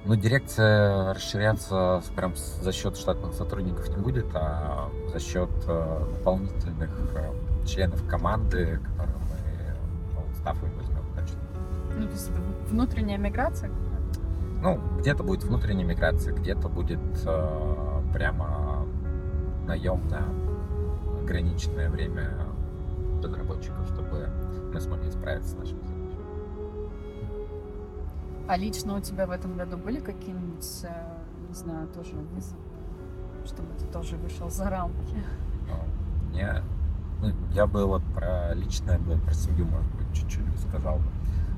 [0.05, 6.91] Ну, дирекция расширяться прям за счет штатных сотрудников не будет, а за счет э, дополнительных
[7.15, 9.75] э, членов команды, которые мы
[10.13, 11.39] ну, стафом возьмем точно.
[11.97, 12.29] Ну, то есть
[12.69, 13.71] внутренняя миграция?
[14.61, 18.85] Ну, где-то будет внутренняя миграция, где-то будет э, прямо
[19.65, 20.23] наем на
[21.21, 22.31] ограниченное время
[23.21, 24.29] разработчиков, чтобы
[24.73, 25.96] мы смогли справиться с задачами.
[28.47, 32.61] А лично у тебя в этом году были какие-нибудь, э, не знаю, тоже вызовы,
[33.45, 35.15] чтобы ты тоже вышел за рамки?
[36.33, 36.63] Я,
[37.21, 41.01] ну, я бы вот про личное, бы про семью, может быть, чуть-чуть сказал.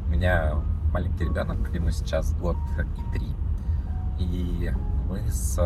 [0.08, 0.56] У меня
[0.92, 3.28] маленький ребенок, ему сейчас год и три.
[4.18, 4.72] И
[5.08, 5.60] мы с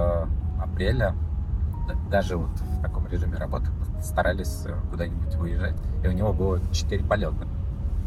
[0.60, 1.16] апреля,
[2.12, 3.68] даже вот в таком режиме работы,
[4.02, 5.76] старались куда-нибудь выезжать.
[6.04, 7.48] И у него было четыре полета.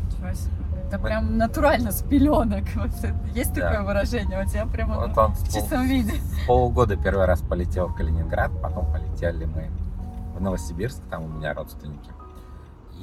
[0.05, 0.56] Ничего себе.
[0.87, 2.65] Это прям натурально с пеленок.
[2.77, 2.91] Вот,
[3.35, 3.71] есть да.
[3.71, 4.43] такое выражение?
[4.43, 6.13] У тебя прямо вот он в чистом пол, виде.
[6.47, 9.71] Полгода первый раз полетел в Калининград, потом полетели мы
[10.37, 12.11] в Новосибирск, там у меня родственники.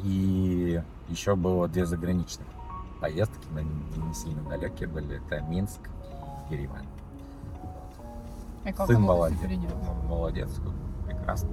[0.04, 2.48] И еще было две заграничных
[3.02, 5.18] поездки, но не сильно далекие были.
[5.18, 5.82] Это Минск
[6.50, 6.86] и Ереван.
[8.64, 8.88] Вот.
[8.88, 9.40] Сын молодец.
[10.08, 10.50] Молодец,
[11.06, 11.50] прекрасно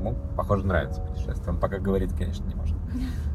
[0.00, 1.50] ему, похоже, нравится путешествие.
[1.50, 2.76] Он пока говорить, конечно, не может.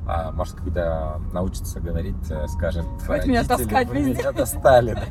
[0.08, 4.94] А может, когда научится говорить, э, скажет, Хоть меня таскать вы меня достали.
[4.94, 5.04] Да?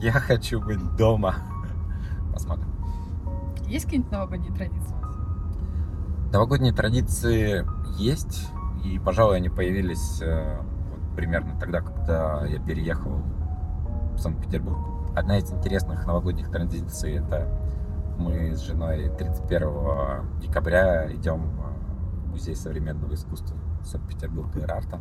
[0.00, 1.36] Я хочу быть дома.
[2.32, 2.66] Посмотрим.
[3.66, 4.94] Есть какие-нибудь новогодние традиции?
[6.32, 7.64] Новогодние традиции
[7.96, 8.48] есть,
[8.84, 10.58] и, пожалуй, они появились э,
[10.90, 13.22] вот, примерно тогда, когда я переехал
[14.14, 14.78] в Санкт-Петербург.
[15.14, 17.48] Одна из интересных новогодних традиций— это
[18.18, 21.65] мы с женой 31 декабря идем в
[22.36, 25.00] Музей современного искусства Санкт-Петербурга и Рарта.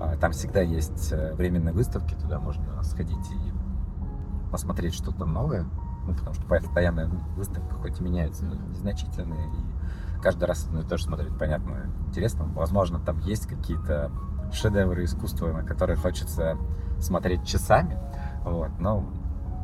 [0.00, 5.66] А, там всегда есть э, временные выставки, туда можно сходить и посмотреть что-то новое.
[6.06, 9.46] Ну, потому что постоянная выставка хоть и меняется, но незначительная.
[9.46, 12.46] И каждый раз одно и то же смотреть, понятно, интересно.
[12.46, 14.10] Возможно, там есть какие-то
[14.50, 16.56] шедевры искусства, на которые хочется
[16.98, 17.98] смотреть часами.
[18.42, 19.04] Вот, но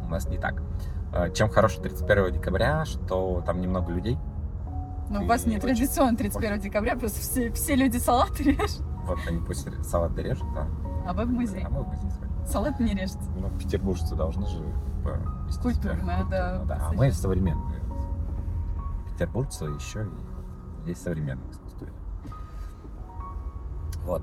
[0.04, 0.62] у нас не так.
[1.14, 4.18] А, чем хорошо 31 декабря, что там немного людей.
[5.10, 8.82] Но у вас не традиционно 31 декабря, просто все, все люди салаты режут.
[9.04, 10.68] Вот они пусть салат режут, да.
[11.04, 11.64] А вы в музей.
[11.64, 12.46] А мы в музей сходим.
[12.46, 13.18] Салат не режете.
[13.36, 14.62] Ну, петербуржцы должны же
[15.46, 16.58] вести Культурно, да.
[16.60, 16.78] Ну, да.
[16.80, 17.80] А мы современные.
[19.10, 20.06] Петербуржцы еще
[20.84, 21.88] и есть современное искусство.
[24.04, 24.22] Вот.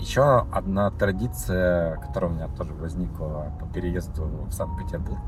[0.00, 5.22] Еще одна традиция, которая у меня тоже возникла по переезду в Санкт-Петербург.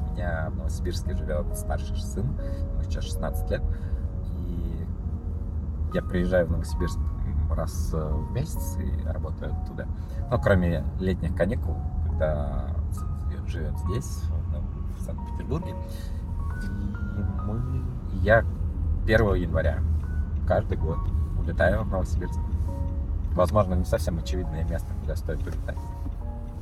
[0.00, 2.26] У меня в Новосибирске живет старший сын,
[2.72, 3.62] ему сейчас 16 лет.
[5.92, 6.98] Я приезжаю в Новосибирск
[7.50, 9.86] раз в месяц и работаю оттуда.
[10.30, 12.68] Ну, кроме летних каникул, когда
[13.46, 14.22] живет здесь,
[14.98, 15.74] в Санкт-Петербурге.
[16.62, 17.82] И мы,
[18.22, 18.44] я
[19.04, 19.78] 1 января
[20.46, 20.98] каждый год
[21.38, 22.38] улетаю в Новосибирск.
[23.34, 25.76] Возможно, не совсем очевидное место, куда стоит улетать.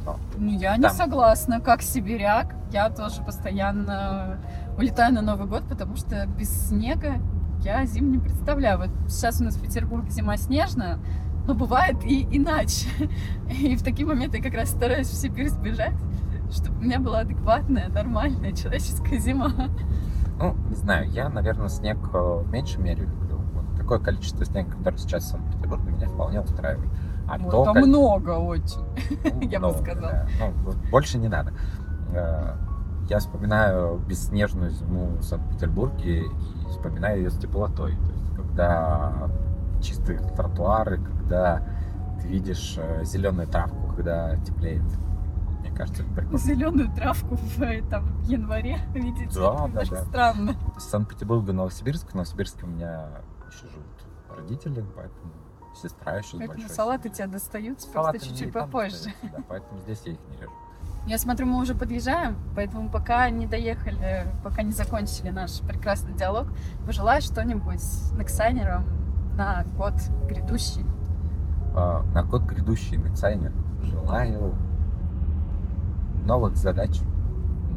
[0.04, 0.82] Но ну, я там...
[0.82, 1.60] не согласна.
[1.60, 4.38] Как сибиряк, я тоже постоянно
[4.78, 7.16] улетаю на Новый год, потому что без снега
[7.66, 8.78] я зиму не представляю.
[8.78, 11.00] Вот сейчас у нас в Петербурге зима снежная,
[11.48, 12.88] но бывает и иначе.
[13.50, 15.96] И в такие моменты я как раз стараюсь в Сибирь сбежать,
[16.52, 19.52] чтобы у меня была адекватная, нормальная человеческая зима.
[20.38, 23.40] Ну, не знаю, я, наверное, снег э, в меньшей мере люблю.
[23.54, 26.90] Вот такое количество снега, которое сейчас в Санкт-Петербурге, меня вполне устраивает.
[27.26, 27.86] А вот, то, там как...
[27.86, 28.84] много очень,
[29.24, 30.28] ну, я бы сказала.
[30.38, 31.54] Ну, больше не надо.
[33.08, 36.28] Я вспоминаю бесснежную зиму в Санкт-Петербурге и
[36.70, 37.92] вспоминаю ее с теплотой.
[37.92, 39.30] То есть, когда
[39.80, 41.62] чистые тротуары, когда
[42.20, 44.82] ты видишь э, зеленую травку, когда теплеет.
[45.60, 46.38] Мне кажется, это прикольно.
[46.38, 49.38] Зеленую травку в, э, там, в январе видите?
[49.38, 50.04] Да, да, да.
[50.04, 50.56] странно.
[50.78, 52.10] Санкт-Петербург и Новосибирск.
[52.10, 53.08] В Новосибирске у меня
[53.46, 53.86] еще живут
[54.36, 55.32] родители, поэтому
[55.74, 56.74] сестра еще Поэтому большой.
[56.74, 59.12] салаты тебя достаются салаты просто чуть-чуть попозже.
[59.22, 60.52] Да, поэтому здесь я их не режу.
[61.06, 66.48] Я смотрю, мы уже подъезжаем, поэтому пока не доехали, пока не закончили наш прекрасный диалог,
[66.84, 67.80] пожелаю что-нибудь
[68.18, 68.84] Нексайнерам
[69.36, 69.94] на год
[70.28, 70.84] грядущий.
[71.76, 73.52] А, на год грядущий Нексайнер
[73.84, 74.56] желаю
[76.24, 77.00] новых задач,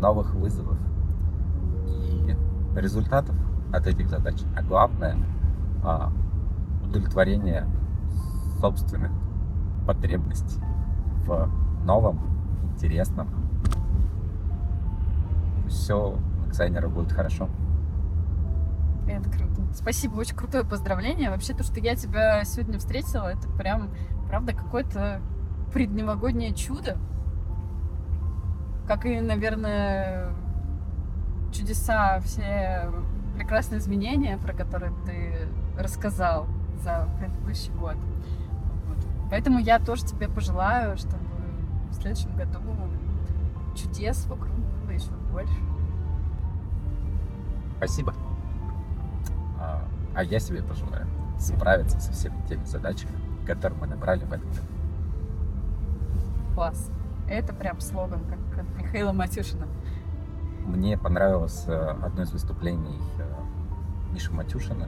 [0.01, 0.79] новых вызовов
[1.85, 2.35] и
[2.75, 3.35] результатов
[3.71, 4.41] от этих задач.
[4.57, 5.17] А главное,
[5.83, 6.11] а,
[6.83, 7.67] удовлетворение
[8.59, 9.11] собственных
[9.85, 10.59] потребностей
[11.27, 11.47] в
[11.85, 12.38] новом
[12.79, 13.27] интересно.
[15.67, 17.49] Все дизайнеру будет хорошо.
[19.05, 19.61] Это круто.
[19.73, 21.29] Спасибо, очень крутое поздравление.
[21.29, 23.89] Вообще, то, что я тебя сегодня встретила, это прям,
[24.29, 25.21] правда, какое-то
[25.73, 26.97] предновогоднее чудо.
[28.87, 30.31] Как и, наверное,
[31.51, 32.89] чудеса, все
[33.35, 36.47] прекрасные изменения, про которые ты рассказал
[36.81, 37.97] за предыдущий год.
[38.87, 38.97] Вот.
[39.29, 41.28] Поэтому я тоже тебе пожелаю, чтобы
[41.99, 42.59] в следующем году
[43.75, 44.49] чудес вокруг
[44.83, 45.53] было еще больше.
[47.77, 48.13] Спасибо.
[49.59, 49.83] А,
[50.15, 51.07] а я себе пожелаю
[51.37, 53.11] справиться со всеми теми задачами,
[53.45, 54.61] которые мы набрали в этом году.
[56.55, 56.89] Класс.
[57.27, 59.67] Это прям слоган, как от Михаила Матюшина.
[60.65, 64.87] Мне понравилось э, одно из выступлений э, Миши Матюшина.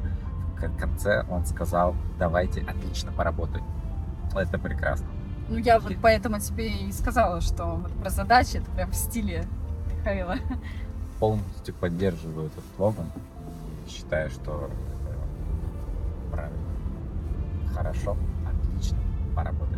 [0.57, 3.63] В конце он сказал, давайте отлично поработать.
[4.33, 5.07] Это прекрасно.
[5.51, 9.45] Ну, я вот поэтому тебе и сказала, что вот про задачи это прям в стиле
[9.97, 10.37] Михаила.
[11.19, 13.05] Полностью поддерживаю этот слоган
[13.85, 14.69] и считаю, что
[16.31, 16.57] правильно,
[17.75, 18.15] хорошо,
[18.49, 18.97] отлично
[19.35, 19.70] поработать.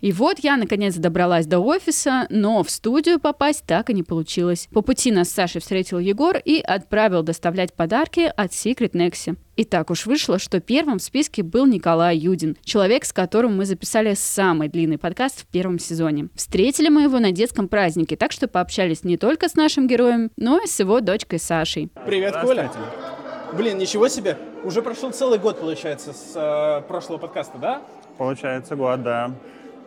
[0.00, 4.68] И вот я наконец добралась до офиса, но в студию попасть так и не получилось.
[4.72, 9.36] По пути нас с Сашей встретил Егор и отправил доставлять подарки от Secret Nexi.
[9.56, 13.64] И так уж вышло, что первым в списке был Николай Юдин, человек, с которым мы
[13.64, 16.28] записали самый длинный подкаст в первом сезоне.
[16.36, 20.62] Встретили мы его на детском празднике, так что пообщались не только с нашим героем, но
[20.62, 21.90] и с его дочкой Сашей.
[22.06, 22.70] Привет, Коля.
[23.52, 24.38] Блин, ничего себе.
[24.62, 27.82] Уже прошел целый год, получается, с э, прошлого подкаста, да?
[28.16, 29.32] Получается год, да.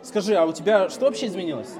[0.02, 1.74] Скажи, а у тебя что вообще изменилось?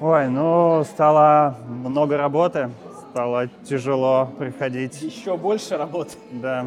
[0.00, 2.70] Ой, ну, стало много работы,
[3.14, 5.00] Стало тяжело приходить.
[5.00, 6.16] Еще больше работы.
[6.32, 6.66] Да.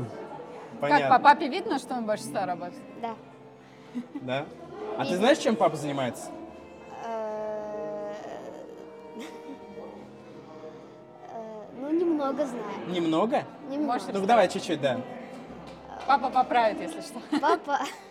[0.80, 1.10] Понятно.
[1.10, 2.82] Как по папе видно, что он больше ста работает?
[3.02, 3.16] Да.
[4.22, 4.46] Да?
[4.98, 6.32] А ты знаешь, чем папа занимается?
[7.06, 8.14] Э,
[11.34, 11.42] э,
[11.82, 12.64] Ну, немного знаю.
[12.88, 13.44] Немного?
[13.70, 14.00] Немного.
[14.14, 15.02] Ну давай чуть-чуть, да.
[16.08, 17.20] Папа поправит, если что.
[17.42, 17.80] Папа...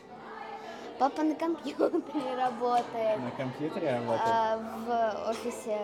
[0.98, 3.18] Папа на компьютере работает.
[3.22, 4.22] На компьютере работает.
[4.26, 5.78] а, в офисе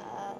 [0.00, 0.34] а,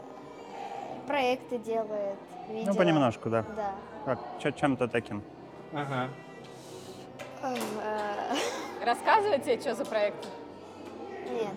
[1.07, 2.19] проекты делает,
[2.49, 2.73] видео.
[2.73, 3.45] Ну, понемножку, да.
[3.57, 3.75] Да.
[4.05, 5.23] Как, чем-то таким.
[5.73, 6.09] Ага.
[7.43, 8.35] Э,
[8.85, 10.27] Рассказывайте, что за проект?
[11.31, 11.55] Нет.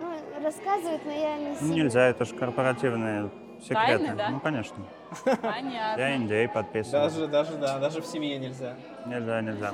[0.00, 1.74] Ну, рассказывает, но я не Ну, сильно.
[1.74, 4.04] Нельзя, это же корпоративные секреты.
[4.04, 4.28] Тайны, да?
[4.30, 4.76] Ну, конечно.
[5.24, 6.00] Понятно.
[6.00, 7.04] Я индей подписывал.
[7.04, 8.74] Даже, даже, да, даже в семье нельзя.
[9.06, 9.72] Нельзя, нельзя.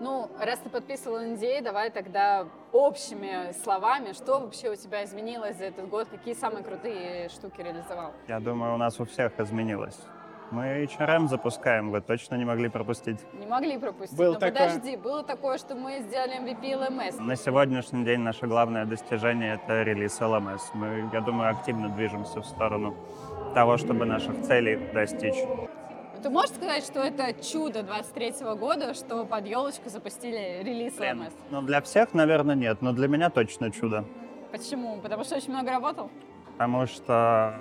[0.00, 5.64] Ну, раз ты подписывал NDA, давай тогда общими словами, что вообще у тебя изменилось за
[5.64, 8.12] этот год, какие самые крутые штуки реализовал?
[8.28, 9.98] Я думаю, у нас у всех изменилось.
[10.50, 13.18] Мы HRM запускаем, вы точно не могли пропустить.
[13.34, 14.16] Не могли пропустить.
[14.16, 14.68] Был Но такое.
[14.68, 17.20] подожди, было такое, что мы сделали MVP LMS.
[17.20, 20.60] На сегодняшний день наше главное достижение— это релиз LMS.
[20.72, 22.94] Мы, я думаю, активно движемся в сторону
[23.54, 25.36] того, чтобы наших целей достичь.
[26.22, 31.32] Ты можешь сказать, что это чудо 23 года, что под елочку запустили релиз Блин, LMS?
[31.50, 34.04] Ну, для всех, наверное, нет, но для меня точно чудо.
[34.50, 34.98] Почему?
[35.00, 36.10] Потому что очень много работал?
[36.52, 37.54] Потому что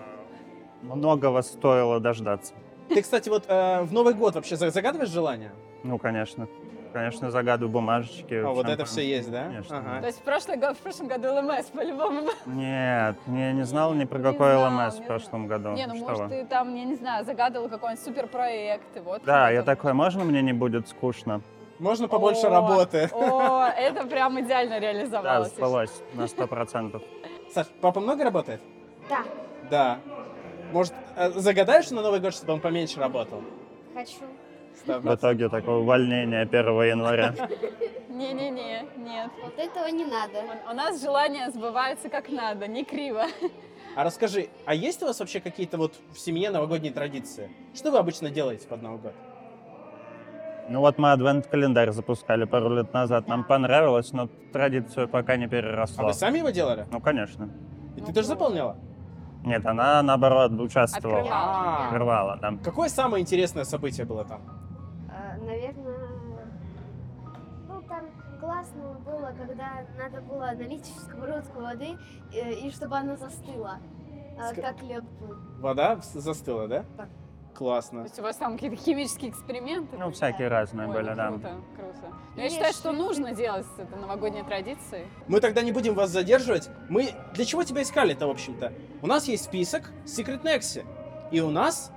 [0.81, 2.53] многого стоило дождаться.
[2.89, 5.51] Ты, кстати, вот э, в Новый год вообще за- загадываешь желание?
[5.83, 6.47] Ну, конечно.
[6.93, 8.33] Конечно, загадываю бумажечки.
[8.33, 9.43] А, вот это все есть, да?
[9.45, 9.77] Конечно.
[9.77, 10.01] Ага.
[10.01, 12.31] То есть в, прошлый год, в прошлом году LMS по-любому был.
[12.45, 15.69] Нет, не, не знал ни про Не какой знал, ЛМС в прошлом году.
[15.73, 16.29] Не, ну Что может вы.
[16.29, 18.95] ты там, я не знаю, загадывал какой-нибудь суперпроект.
[18.95, 21.41] И вот Да, я такой, можно мне не будет скучно?
[21.79, 23.09] Можно побольше О, работы.
[23.13, 25.49] О, это прям идеально Да, реализовалось.
[25.49, 27.03] спалось на сто процентов.
[27.53, 28.61] Саш, папа много работает?
[29.09, 29.23] Да,
[29.69, 29.99] Да.
[30.73, 33.41] Может, э, загадаешь на Новый год, чтобы он поменьше работал?
[33.93, 34.19] хочу.
[34.85, 37.33] В итоге такое увольнение 1 января.
[38.09, 39.31] Не-не-не, нет.
[39.43, 40.43] Вот этого не надо.
[40.69, 43.25] У нас желание сбывается как надо, не криво.
[43.95, 47.49] А расскажи, а есть у вас вообще какие-то вот в семье новогодние традиции?
[47.73, 49.13] Что вы обычно делаете под Новый год?
[50.69, 53.27] Ну вот мы адвент-календарь запускали пару лет назад.
[53.27, 56.05] Нам понравилось, но традицию пока не А переросло.
[56.05, 56.85] вы сами его делали?
[56.91, 57.49] Ну, конечно.
[57.95, 58.75] И ты тоже заполняла?
[59.45, 61.19] Нет, она, наоборот, участвовала.
[61.19, 61.47] Открывала.
[61.47, 62.53] А, Открывала, да.
[62.63, 64.41] Какое самое интересное событие было там?
[68.47, 71.97] Классно было, когда надо было налить в сковородку воды,
[72.33, 73.79] э, и чтобы она застыла,
[74.37, 75.35] э, Ска- как лед был.
[75.59, 76.85] Вода с- застыла, да?
[76.95, 77.09] Так.
[77.53, 78.01] То Классно.
[78.01, 79.97] есть у вас там какие-то химические эксперименты?
[79.97, 81.27] Ну, всякие разные Ой, были, ну да.
[81.29, 82.15] Круто, круто.
[82.35, 85.07] Но я Есть считаю, что нужно делать это новогодние традиции.
[85.27, 86.69] Мы тогда не будем вас задерживать.
[86.87, 88.71] Мы для чего тебя искали-то, в общем-то?
[89.01, 90.85] У нас есть список Secret Nexi.
[91.31, 91.91] И у нас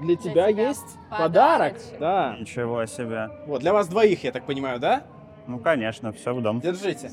[0.00, 1.72] для тебя, тебя есть подарок.
[1.78, 1.98] подарочек.
[1.98, 2.36] Да.
[2.38, 3.30] Ничего себе.
[3.46, 5.04] Вот, для вас двоих, я так понимаю, да?
[5.48, 6.60] Ну, конечно, все в дом.
[6.60, 7.10] Держите.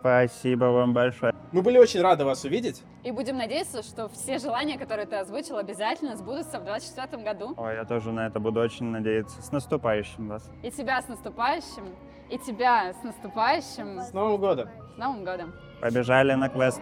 [0.00, 1.32] Спасибо вам большое.
[1.52, 2.82] Мы были очень рады вас увидеть.
[3.04, 7.54] И будем надеяться, что все желания, которые ты озвучил, обязательно сбудутся в 2024 году.
[7.56, 9.40] Ой, я тоже на это буду очень надеяться.
[9.40, 10.50] С наступающим вас.
[10.64, 11.86] И тебя с наступающим,
[12.28, 14.00] и тебя с наступающим.
[14.00, 14.68] С Новым годом.
[14.94, 15.54] С Новым годом.
[15.80, 16.80] Побежали на квест.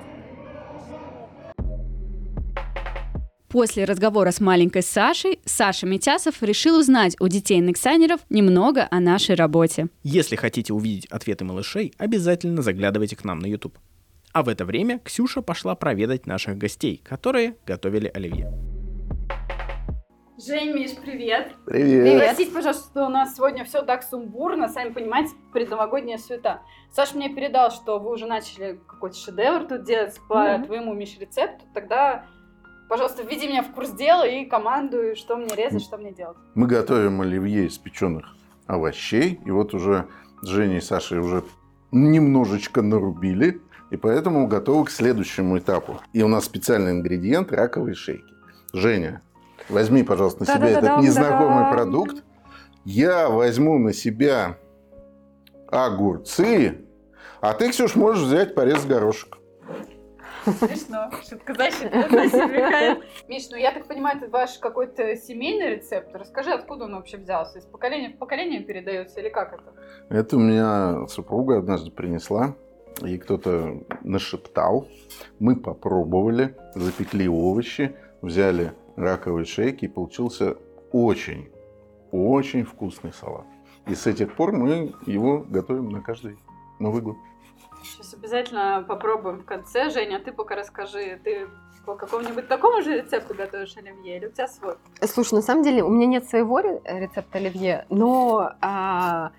[3.54, 9.86] После разговора с маленькой Сашей, Саша Митясов решил узнать у детей-нексайнеров немного о нашей работе.
[10.02, 13.78] Если хотите увидеть ответы малышей, обязательно заглядывайте к нам на YouTube.
[14.32, 18.52] А в это время Ксюша пошла проведать наших гостей, которые готовили оливье.
[20.44, 21.52] Жень, Миш, привет.
[21.64, 22.24] Привет.
[22.24, 26.60] Простите, пожалуйста, что у нас сегодня все так сумбурно, сами понимаете, предновогодняя суета.
[26.90, 30.64] Саша мне передал, что вы уже начали какой-то шедевр тут делать по Мгм.
[30.64, 31.64] твоему, Миш, рецепту.
[31.72, 32.26] Тогда,
[32.88, 36.36] пожалуйста, введи меня в курс дела и командуй, что мне резать, что мне делать.
[36.54, 39.40] Мы готовим оливье из печеных овощей.
[39.44, 40.06] И вот уже
[40.42, 41.44] с Женей и Сашей уже
[41.92, 43.60] немножечко нарубили.
[43.90, 46.00] И поэтому готовы к следующему этапу.
[46.12, 48.34] И у нас специальный ингредиент– раковые шейки.
[48.72, 49.22] Женя,
[49.68, 52.24] возьми, пожалуйста, на себя этот незнакомый продукт.
[52.84, 54.58] Я возьму на себя
[55.70, 56.84] огурцы,
[57.40, 59.38] а ты, Ксюш, можешь взять порез горошек.
[60.44, 61.10] Смешно.
[61.28, 66.14] Шутка защита Миш, ну я так понимаю, это ваш какой-то семейный рецепт.
[66.14, 67.58] Расскажи, откуда он вообще взялся?
[67.58, 69.72] Из поколения в поколение передается или как это?
[70.10, 72.54] Это у меня супруга однажды принесла,
[73.02, 74.86] и кто-то нашептал.
[75.38, 80.56] Мы попробовали, запекли овощи, взяли раковые шейки, и получился
[80.92, 81.50] очень,
[82.12, 83.46] очень вкусный салат.
[83.86, 86.38] И с этих пор мы его готовим на каждый
[86.78, 87.16] Новый год.
[87.84, 89.90] Сейчас обязательно попробуем в конце.
[89.90, 91.48] Женя, ты пока расскажи, ты
[91.84, 94.76] по какому-нибудь такому же рецепту готовишь оливье или у тебя свой?
[95.02, 99.32] Слушай, на самом деле у меня нет своего рецепта оливье, но а,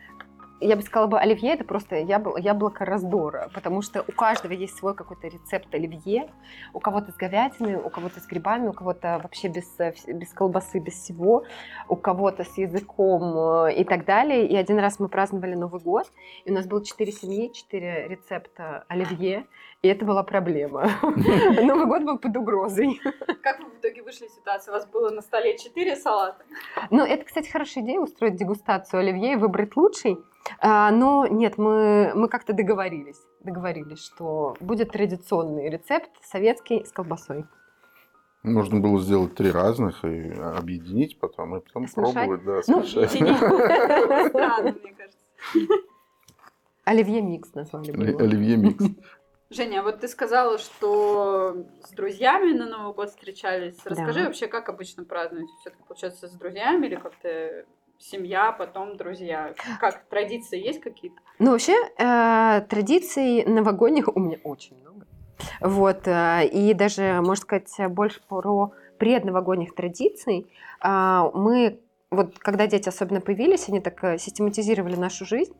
[0.59, 4.77] я бы сказала бы, оливье это просто яблоко, яблоко раздора, потому что у каждого есть
[4.77, 6.29] свой какой-то рецепт оливье,
[6.73, 9.65] у кого-то с говядиной, у кого-то с грибами, у кого-то вообще без,
[10.07, 11.43] без колбасы, без всего,
[11.89, 14.47] у кого-то с языком э, и так далее.
[14.47, 16.11] И один раз мы праздновали Новый год,
[16.45, 19.45] и у нас было четыре семьи, четыре рецепта оливье,
[19.81, 20.89] и это была проблема.
[21.03, 22.99] Новый год был под угрозой.
[23.43, 24.71] Как вы в итоге вышли из ситуации?
[24.71, 26.43] У вас было на столе четыре салата?
[26.89, 30.17] Ну, это, кстати, хорошая идея, устроить дегустацию оливье и выбрать лучший.
[30.59, 37.45] А, но нет, мы, мы как-то договорились, договорились, что будет традиционный рецепт советский с колбасой.
[38.43, 42.13] Можно было сделать три разных и объединить потом, и потом Смешать?
[42.13, 43.11] пробовать, да, Ну, смешать.
[44.29, 45.83] Странно, мне кажется.
[46.83, 48.19] Оливье микс назвали бы его.
[48.19, 48.85] Оливье микс.
[49.49, 53.77] Женя, вот ты сказала, что с друзьями на Новый год встречались.
[53.85, 54.25] Расскажи Да.
[54.25, 55.51] вообще, как обычно празднуете?
[55.61, 57.65] Все-таки получается с друзьями или как-то
[57.99, 59.53] семья, потом друзья?
[59.79, 61.17] Как традиции есть какие-то?
[61.39, 65.05] Ну, вообще, э, традиций новогодних у меня очень много.
[65.61, 70.47] Вот, э, и даже, можно сказать, больше про предновогодних традиций.
[70.79, 71.79] А, Мы,
[72.11, 75.53] вот когда дети особенно появились, они так э, систематизировали нашу жизнь,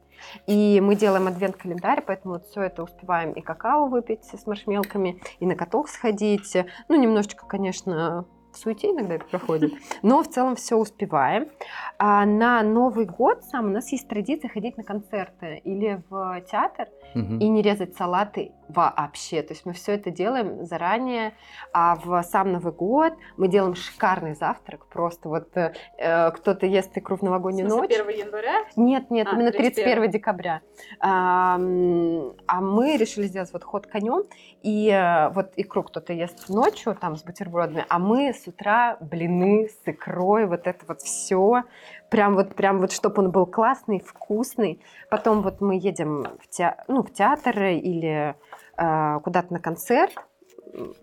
[0.47, 5.45] и мы делаем адвент-календарь, поэтому вот все это успеваем и какао выпить с маршмелками, и
[5.45, 6.55] на каток сходить.
[6.88, 8.25] Ну, немножечко, конечно,
[8.56, 11.47] в суете иногда это проходит, но в целом все успеваем.
[11.99, 16.88] А на Новый год сам у нас есть традиция ходить на концерты или в театр
[17.14, 17.39] Мгм.
[17.39, 19.41] и не резать салаты вообще.
[19.41, 21.34] То есть мы все это делаем заранее,
[21.74, 24.86] а в сам Новый год мы делаем шикарный завтрак.
[24.88, 28.16] Просто вот э, э, кто-то ест икру в В новогоднюю смысле, ночь.
[28.16, 28.66] 1 января?
[28.76, 30.61] Нет, нет, А, именно 31 31 декабря.
[30.99, 34.24] А, а мы решили сделать вот ход конем,
[34.63, 39.70] и э, вот икру кто-то ест ночью там с бутербродами, а мы с утра блины
[39.70, 41.63] с икрой, вот это вот все,
[42.16, 44.82] прям вот, прям вот, чтобы он был классный, вкусный.
[45.09, 48.36] Потом вот мы едем в, те, ну, в театр или
[48.78, 50.13] э, куда-то на концерт,
[50.76, 50.93] М,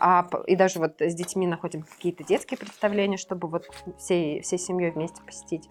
[0.00, 3.64] а, и даже вот с детьми находим какие-то детские представления, чтобы вот
[3.98, 5.68] всей, всей семьей вместе посетить.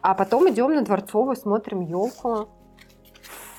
[0.00, 2.48] А потом идем на Дворцовую, смотрим елку,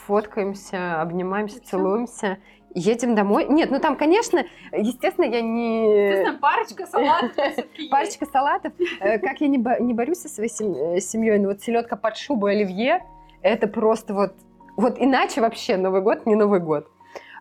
[0.05, 2.37] фоткаемся, обнимаемся, целуемся,
[2.75, 3.45] едем домой.
[3.49, 6.07] Нет, ну там, конечно, естественно, я не...
[6.09, 7.65] Естественно, парочка салатов.
[7.91, 8.73] Парочка салатов.
[8.99, 12.17] Э, Как я не, бо- не борюсь со своей э, семьей, но вот селедка под
[12.17, 13.05] шубой оливье,
[13.41, 14.33] это просто вот...
[14.75, 16.87] Вот иначе вообще Новый год не Новый год.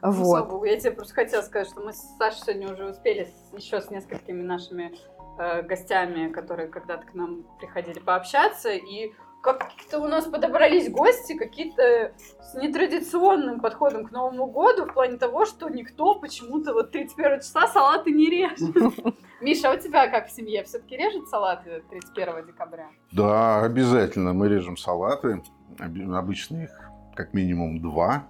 [0.03, 0.49] Ну, Вот.
[0.51, 3.80] богу, я тебе просто хотела сказать, что мы с Сашей сегодня уже успели с- еще
[3.80, 4.93] с несколькими нашими
[5.39, 9.12] э, гостями, которые когда-то к нам приходили пообщаться, и
[9.43, 15.45] как-то у нас подобрались гости какие-то с нетрадиционным подходом к Новому году в плане того,
[15.45, 18.74] что никто почему-то вот 31 числа салаты не режет.
[19.40, 20.62] Миша, а у тебя как в семье?
[20.62, 22.88] Все-таки режет салаты 31 декабря?
[23.11, 24.32] Да, обязательно.
[24.32, 25.43] Мы режем салаты.
[25.78, 26.70] Обычно их
[27.16, 28.28] как минимум два.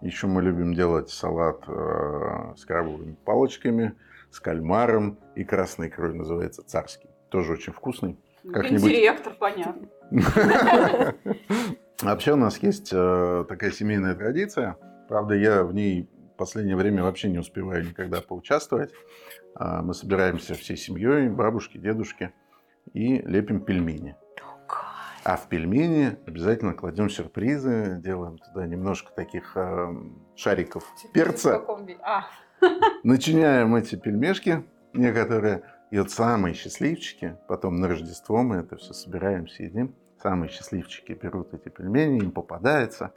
[0.00, 3.94] Еще мы любим делать салат э, с крабовыми палочками,
[4.30, 7.08] с кальмаром и красной икрой, называется царский.
[7.28, 8.18] Тоже очень вкусный.
[8.52, 9.88] Как-нибудь- Директор, понятно.
[12.02, 14.76] Вообще у нас есть э, такая семейная традиция.
[15.08, 18.90] Правда, я в ней в последнее время вообще не успеваю никогда поучаствовать.
[19.54, 22.32] А, Мы собираемся всей семьей, бабушки, дедушки,
[22.92, 24.16] и лепим пельмени.
[25.22, 29.94] А в пельмени обязательно кладем сюрпризы, делаем туда немножко таких э,
[30.36, 31.64] шариков В перца?
[32.02, 32.26] А,
[33.04, 35.62] начиняем эти пельмешки некоторые,
[35.94, 41.54] и вот самые счастливчики, потом на Рождество мы это все собираем, съедим, самые счастливчики берут
[41.54, 43.12] эти пельмени, им попадается.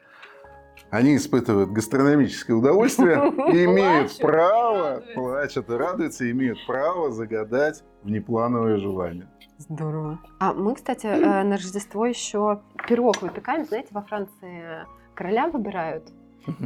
[0.91, 3.15] Они испытывают гастрономическое удовольствие
[3.51, 5.13] и имеют Плачут, право, радуются.
[5.15, 9.27] плачут и радуются, и имеют право загадать внеплановое желание.
[9.57, 10.19] Здорово.
[10.39, 13.65] А мы, кстати, э, на Рождество еще пирог выпекаем.
[13.65, 16.13] Знаете, во Франции короля выбирают.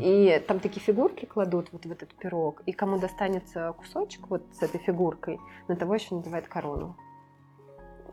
[0.01, 2.61] И там такие фигурки кладут вот в этот пирог.
[2.65, 6.95] И кому достанется кусочек вот с этой фигуркой, на того еще надевают корону.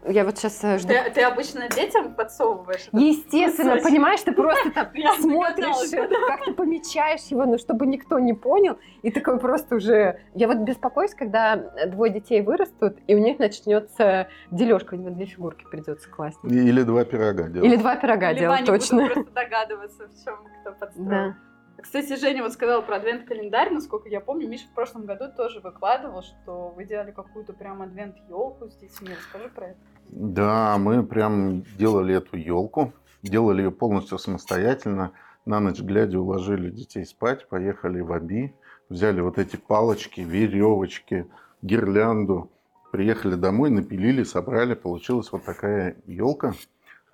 [0.06, 0.88] Я вот сейчас жду.
[0.88, 2.88] ты, ты обычно детям подсовываешь?
[2.92, 3.90] Естественно, кусочек?
[3.90, 4.88] понимаешь, ты просто там
[5.20, 10.20] смотришь, э, как ты помечаешь его, но чтобы никто не понял, и такой просто уже...
[10.34, 11.56] Я вот беспокоюсь, когда
[11.86, 16.38] двое детей вырастут, и у них начнется дележка, видимо, две фигурки придется класть.
[16.44, 17.68] Или два пирога делать.
[17.68, 19.06] Или два пирога Либо делать, они будут точно.
[19.06, 21.08] просто догадываться, в чем кто подстроил.
[21.08, 21.36] Да.
[21.81, 26.22] Кстати, Женя вот сказала про адвент-календарь, насколько я помню, Миша в прошлом году тоже выкладывал,
[26.22, 29.11] что вы делали какую-то прям адвент-елку с детьми.
[29.16, 29.79] Расскажи про это.
[30.09, 35.12] Да, мы прям делали эту елку, делали ее полностью самостоятельно.
[35.47, 38.55] На ночь глядя уложили детей спать, поехали в Аби,
[38.89, 41.26] взяли вот эти палочки, веревочки,
[41.62, 42.51] гирлянду,
[42.91, 46.55] приехали домой, напилили, собрали, получилась вот такая елка.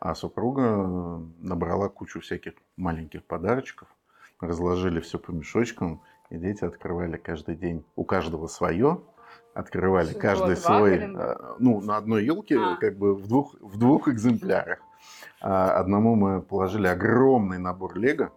[0.00, 3.88] А супруга набрала кучу всяких маленьких подарочков,
[4.40, 7.84] разложили все по мешочкам, и дети открывали каждый день.
[7.96, 9.00] У каждого свое,
[9.54, 11.32] открывали Всего каждый свой, календаря?
[11.32, 12.76] э, ну, на одной елке, А.
[12.76, 14.80] как бы в двух, в двух экземплярах.
[15.40, 18.32] А одному мы положили огромный набор лего,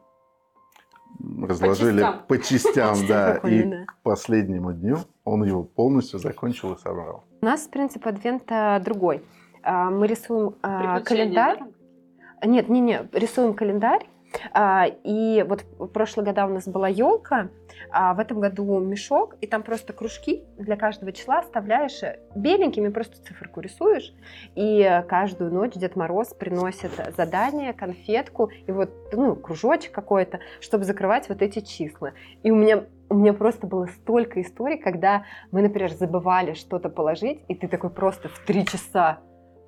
[1.42, 2.24] разложили частям.
[2.28, 3.86] по частям, да, и да.
[3.86, 7.24] к последнему дню он его полностью закончил и собрал.
[7.42, 9.24] У нас принцип адвента другой.
[9.64, 11.60] А, Мы рисуем а, календарь.
[11.60, 12.48] да?
[12.48, 14.08] Нет, не, не, рисуем календарь.
[14.52, 17.50] А, И вот в года у нас была елка,
[17.92, 22.90] а в этом году мешок, и там просто кружки для каждого числа вставляешь э, беленькими,
[22.90, 24.14] просто циферку рисуешь,
[24.56, 31.30] и каждую ночь Дед Мороз приносит задание, конфетку, и вот, ну, кружочек какой-то, чтобы закрывать
[31.30, 32.14] вот эти числа.
[32.44, 37.42] И у меня, у меня просто было столько историй, когда мы, например, забывали что-то положить,
[37.48, 39.20] и ты такой просто в три часа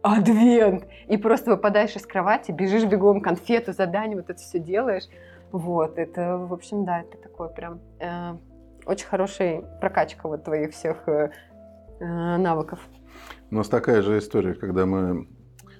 [0.01, 5.03] адвент, и просто выпадаешь из кровати, бежишь бегом, конфету, задание, вот это все делаешь.
[5.51, 8.35] Вот, это, в общем, да, это такой прям э,
[8.85, 11.31] очень хорошая прокачка вот твоих всех э,
[11.99, 12.79] э, навыков.
[13.49, 15.27] У нас такая же история, когда мы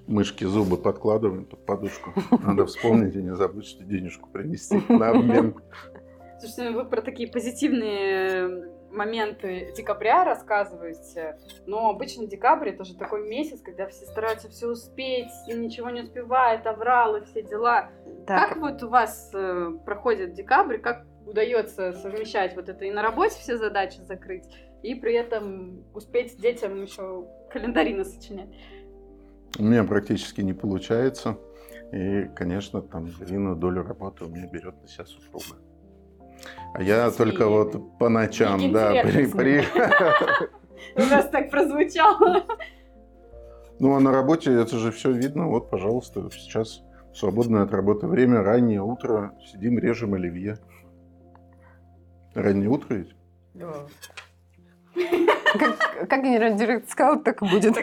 [0.08, 2.14] мышки зубы подкладываем под подушку.
[2.44, 5.56] Надо вспомнить и не забыть, что денежку принести на обмен.
[6.40, 13.28] Слушайте, ну вы про такие позитивные моменты декабря рассказываете, но обычно декабрь это же такой
[13.28, 17.90] месяц, когда все стараются все успеть, и ничего не успевает, авралы, все дела.
[18.28, 23.02] Так, Как вот у вас э, проходит декабрь, как удается совмещать вот это и на
[23.02, 24.46] работе все задачи закрыть,
[24.82, 28.50] и при этом успеть детям еще календари насочинять?
[29.58, 31.38] У меня практически не получается.
[31.92, 35.60] И, конечно, там длинную долю работы у меня берет на себя супруга.
[36.74, 37.32] А я Смею.
[37.32, 39.66] только вот по ночам, да, при, при-
[40.96, 42.46] У нас так прозвучало.
[43.80, 45.48] Ну, а на работе это же все видно.
[45.48, 46.82] Вот, пожалуйста, сейчас
[47.14, 50.58] свободное от работы время, раннее утро, сидим, режем оливье.
[52.34, 53.16] Раннее утро ведь?
[55.58, 57.76] как, как генеральный директор сказал, так и будет.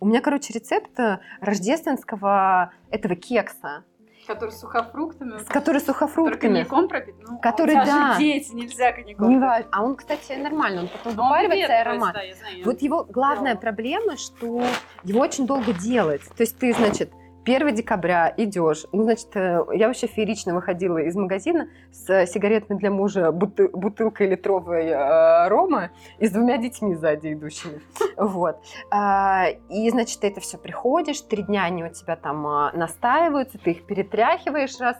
[0.00, 3.84] У меня, короче, рецепт э, рождественского этого кекса,
[4.28, 5.30] Который с сухофруктами.
[5.38, 6.52] с который Который сухофруктами.
[6.52, 7.14] коньяком пропит.
[7.26, 8.18] Ну, Который, а тебя да.
[8.18, 9.28] дети, нельзя коньяком.
[9.28, 9.68] Не важно.
[9.72, 12.14] А он, кстати, нормально, он потом он выпаривается и выветривается, аромат.
[12.14, 12.64] да, я знаю.
[12.64, 13.60] Вот его главная делала.
[13.60, 14.62] проблема, что
[15.02, 16.22] его очень долго делать.
[16.36, 17.10] То есть ты, значит,
[17.48, 18.84] 1 декабря идешь.
[18.92, 24.28] Ну, значит, э, я вообще феерично выходила из магазина с сигаретами для мужа, буты- бутылкой
[24.28, 27.80] литровой э, рома и с двумя детьми сзади идущими.
[28.16, 28.56] Вот.
[28.90, 33.58] А, И, значит, ты это все приходишь, три дня они у тебя там а, настаиваются,
[33.58, 34.96] ты их перетряхиваешь раз.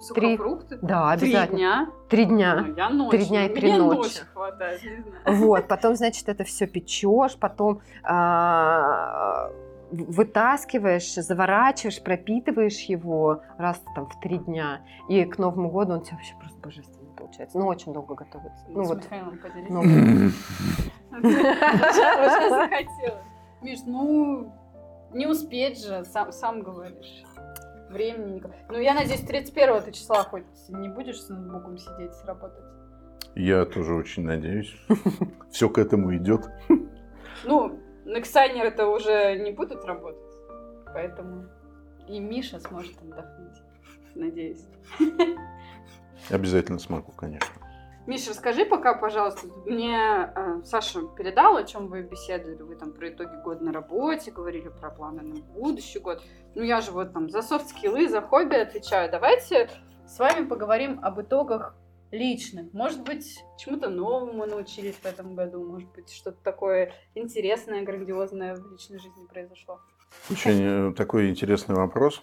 [0.00, 0.78] Сухофрукты.
[0.82, 1.56] Да, Три обязательно.
[1.56, 1.88] дня.
[2.08, 2.54] Три дня.
[2.66, 3.10] Ну, я ночью.
[3.18, 3.96] Три дня и три Мне ночи.
[3.98, 5.36] ночи хватает, не знаю.
[5.38, 9.50] Вот, потом, значит, это все печешь, потом а,
[9.90, 16.04] вытаскиваешь, заворачиваешь, пропитываешь его раз там в три дня, и к Новому году он у
[16.04, 17.58] тебя вообще просто божественно получается.
[17.58, 18.64] Ну, очень долго готовится.
[18.68, 19.04] Ну, С вот.
[19.04, 19.70] Михаилом поделись.
[19.70, 19.82] Ну,
[21.20, 23.22] Сейчас захотела.
[23.60, 24.52] Миш, ну,
[25.12, 27.24] не успеть же, сам, сам говоришь.
[27.90, 28.52] Времени никак.
[28.68, 32.64] Ну, я надеюсь, 31 ты числа хоть не будешь с ноутбуком сидеть, сработать.
[33.34, 34.74] Я тоже очень надеюсь.
[35.50, 36.48] Все к этому идет.
[37.44, 37.78] Ну,
[38.08, 40.32] Нексайнеры-то уже не будут работать,
[40.86, 41.46] поэтому
[42.08, 43.62] и Миша сможет отдохнуть,
[44.14, 44.64] надеюсь.
[46.30, 47.48] Обязательно смогу, конечно.
[48.06, 53.10] Миша, расскажи пока, пожалуйста, мне э, Саша передал, о чем вы беседовали, вы там про
[53.10, 56.22] итоги года на работе, говорили про планы на будущий год.
[56.54, 59.10] Ну, я же вот там за софт-скиллы, за хобби отвечаю.
[59.10, 59.68] Давайте
[60.06, 61.74] с вами поговорим об итогах
[62.10, 62.72] личных.
[62.72, 68.70] Может быть, чему-то новому научились в этом году, может быть, что-то такое интересное, грандиозное в
[68.72, 69.80] личной жизни произошло.
[70.30, 72.22] Очень э, такой интересный вопрос.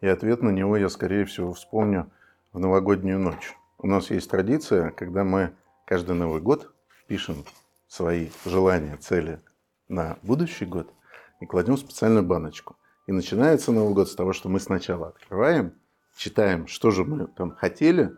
[0.00, 2.10] И ответ на него я, скорее всего, вспомню
[2.52, 3.54] в новогоднюю ночь.
[3.78, 5.54] У нас есть традиция, когда мы
[5.86, 6.72] каждый Новый год
[7.06, 7.44] пишем
[7.86, 9.40] свои желания, цели
[9.88, 10.92] на будущий год
[11.40, 12.76] и кладем в специальную баночку.
[13.06, 15.74] И начинается Новый год с того, что мы сначала открываем,
[16.16, 18.12] читаем, что же мы там хотели,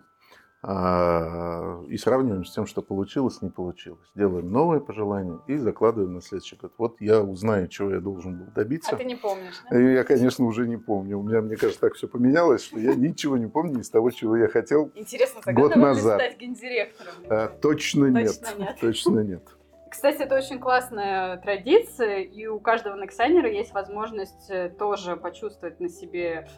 [0.65, 4.09] и сравниваем с тем, что получилось, не получилось.
[4.15, 6.73] Делаем новые пожелания и закладываем на следующий год.
[6.79, 8.95] Вот я узнаю, чего я должен был добиться.
[8.95, 9.81] А ты не помнишь, да?
[9.81, 11.19] И Я, конечно, уже не помню.
[11.19, 14.37] У меня, мне кажется, так все поменялось, что я ничего не помню из того, чего
[14.37, 14.93] я хотел.
[14.95, 16.21] Интересно, Год назад.
[16.21, 17.13] стать гендиректором?
[17.29, 18.29] А, точно нет.
[18.41, 18.77] Точно нет.
[18.81, 19.43] Точно нет.
[19.91, 25.89] Кстати, это очень классная традиция, и у каждого Нексайнера есть возможность э, тоже почувствовать на
[25.91, 26.49] себе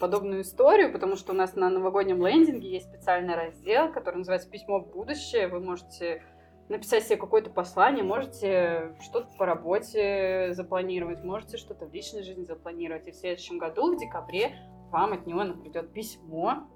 [0.00, 4.80] подобную историю, потому что у нас на новогоднем лендинге есть специальный раздел, который называется «Письмо
[4.80, 5.48] в будущее».
[5.48, 6.22] Вы можете
[6.68, 13.06] написать себе какое-то послание, можете что-то по работе запланировать, можете что-то в личной жизни запланировать.
[13.06, 14.56] И в следующем году, в декабре,
[14.90, 16.66] вам от него придет письмо.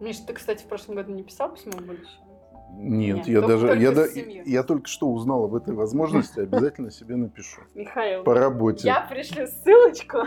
[0.00, 2.20] Миша, ты, кстати, в прошлом году не писал письмо в будущее?
[2.78, 7.16] Нет, Нет, я даже я, да- я только что узнал об этой возможности, обязательно себе
[7.16, 7.62] напишу.
[7.74, 8.86] Михаил, По работе.
[8.86, 10.18] я пришлю ссылочку.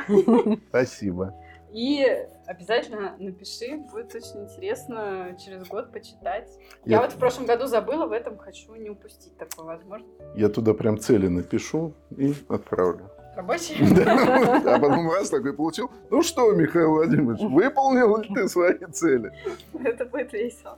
[0.70, 1.36] Спасибо.
[1.72, 2.06] И
[2.48, 6.50] обязательно напиши, будет очень интересно через год почитать.
[6.86, 10.12] Я, Я- вот в прошлом году забыла, в этом хочу не упустить такую возможность.
[10.36, 13.10] Я туда прям цели напишу и отправлю.
[13.36, 13.76] Рабочий?
[13.96, 14.76] Да.
[14.76, 15.92] А потом раз такой получил.
[16.10, 19.32] Ну что, Михаил Владимирович, выполнил ли ты свои цели?
[19.84, 20.78] Это будет весело.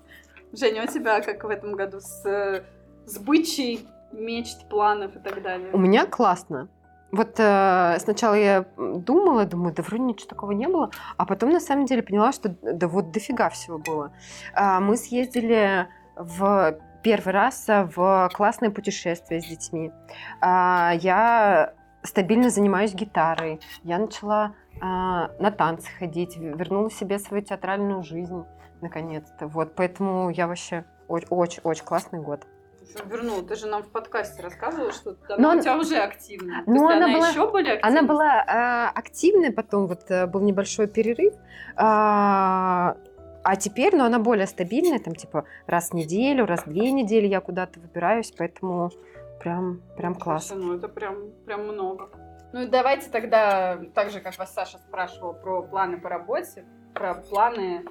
[0.53, 2.63] Женя, у тебя как в этом году с, э,
[3.05, 5.69] с бычьей мечт, планов и так далее?
[5.71, 6.67] У меня классно.
[7.11, 11.59] Вот э, сначала я думала, думаю, да вроде ничего такого не было, а потом на
[11.59, 14.13] самом деле поняла, что да вот дофига всего было.
[14.53, 19.91] А, мы съездили в первый раз в классное путешествие с детьми.
[20.39, 23.59] А, я стабильно занимаюсь гитарой.
[23.83, 28.45] Я начала а, на танцы ходить, вернула себе свою театральную жизнь
[28.81, 29.47] наконец-то.
[29.47, 32.47] Вот, поэтому я вообще очень-очень классный год.
[32.95, 33.43] Что вернула?
[33.43, 36.63] Ты же нам в подкасте рассказывала, что она Но у тебя уже активна.
[36.65, 37.99] То Ну, есть она она, была- еще более активна?
[37.99, 41.33] Она была э, активной, потом вот э, был небольшой перерыв,
[41.75, 42.95] а,
[43.43, 47.27] а теперь, ну, она более стабильная, там типа раз в неделю, раз в две недели
[47.27, 48.91] я куда-то выбираюсь, поэтому
[49.39, 50.47] прям, прям класс.
[50.47, 52.09] Слушай, ну это прям, прям много.
[52.53, 57.15] Ну и давайте тогда, так же, как вас Саша спрашивал про планы по работе, про
[57.15, 57.85] планы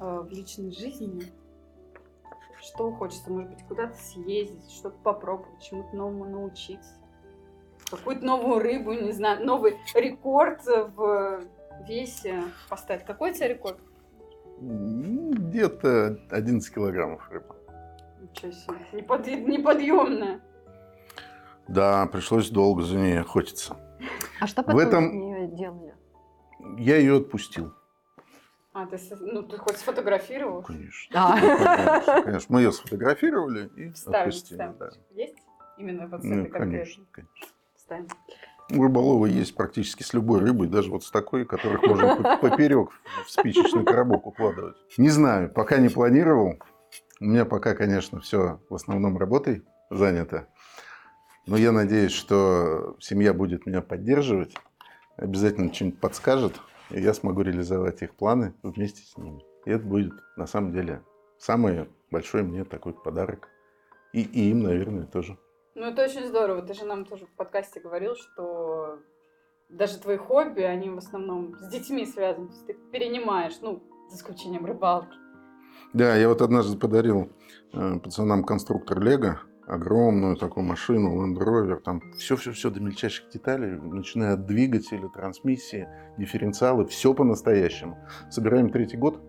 [0.00, 1.24] э, в личной жизни.
[2.66, 6.94] Что хочется, может быть, куда-то съездить, что-то попробовать, чему-то новому научиться.
[7.90, 11.44] Какую-то новую рыбу, не знаю, новый рекорд в
[11.86, 13.04] весе поставить.
[13.04, 13.78] Какой у тебя рекорд?
[14.60, 17.54] Где-то 11 килограммов рыбы.
[18.22, 18.74] Ничего себе.
[18.92, 20.40] Непод- неподъемная.
[21.68, 23.76] Да, пришлось долго за ней охотиться.
[24.40, 25.94] А что В потом этом- с нее делали?
[26.78, 27.72] Я ее отпустил.
[28.78, 30.60] А, ты, ну, ты хоть сфотографировал?
[30.60, 31.08] Конечно.
[31.14, 31.40] А.
[31.40, 32.54] Конечно, конечно.
[32.54, 34.58] Мы ее сфотографировали и Вставим, отпустили.
[34.58, 34.76] вставим.
[34.78, 34.90] да.
[35.14, 35.34] Есть?
[35.78, 37.06] Именно вот с Ну, этой конечно, конкретной?
[37.12, 37.46] конечно.
[37.74, 38.08] Вставим.
[38.74, 42.90] У рыболова есть практически с любой рыбой, даже вот с такой, которых можно по- поперек
[43.24, 44.76] в спичечный коробок укладывать.
[44.98, 46.58] Не знаю, пока не планировал.
[47.18, 50.48] У меня пока, конечно, все в основном работой занято.
[51.46, 54.54] Но я надеюсь, что семья будет меня поддерживать,
[55.16, 56.60] обязательно что-нибудь подскажет,
[56.90, 59.44] и я смогу реализовать их планы вместе с ними.
[59.64, 61.02] И это будет, на самом деле,
[61.38, 63.48] самый большой мне такой подарок.
[64.12, 65.38] И, и им, наверное, тоже.
[65.74, 66.62] Ну, это очень здорово.
[66.62, 68.98] Ты же нам тоже в подкасте говорил, что
[69.68, 72.48] даже твои хобби, они в основном с детьми связаны.
[72.48, 75.16] То есть ты перенимаешь, ну, за исключением рыбалки.
[75.92, 77.30] Да, я вот однажды подарил
[77.72, 84.34] э, пацанам конструктор Лего, огромную такую машину, Land Rover, там все-все-все до мельчайших деталей, начиная
[84.34, 87.98] от двигателя, трансмиссии, дифференциалы, все по-настоящему.
[88.30, 89.20] Собираем третий год.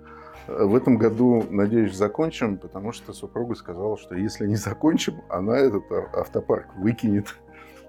[0.47, 5.83] В этом году, надеюсь, закончим, потому что супруга сказала, что если не закончим, она этот
[6.13, 7.35] автопарк выкинет.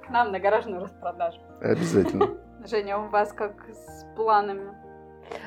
[0.05, 1.39] К нам на гаражную распродажу.
[1.61, 2.31] Обязательно.
[2.67, 4.73] Женя, а у вас как с планами?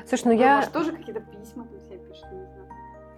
[0.06, 0.56] Слушай, ну я...
[0.56, 2.68] может, тоже какие-то письма там себе пишете, не знаю?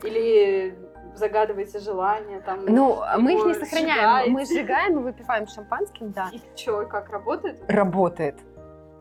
[0.02, 0.74] Или
[1.14, 2.64] загадываете желания там?
[2.66, 4.32] Ну, мы их не сохраняем.
[4.32, 4.54] Мы сжигаете?
[4.60, 6.30] сжигаем и выпиваем шампанским, да.
[6.32, 7.62] И что, как работает?
[7.68, 8.36] Работает.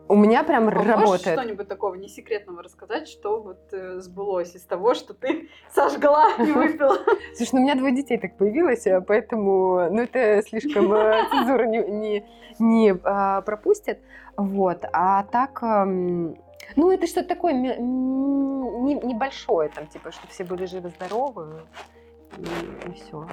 [0.06, 1.38] У меня прям А Можешь работает.
[1.38, 6.98] что-нибудь такого несекретного рассказать, что вот э, сбылось из того, что ты сожгла и выпила?
[7.34, 11.64] Слушай, ну у меня двое детей так появилось, а поэтому, ну это слишком э, цензура
[11.64, 12.26] не, не,
[12.58, 14.00] не, а, пропустит.
[14.36, 14.84] Вот.
[14.92, 16.36] А так, ам,
[16.76, 21.62] ну это что-то такое не- небольшое, там, типа, чтобы все были живы-здоровы.
[22.38, 23.26] И, все.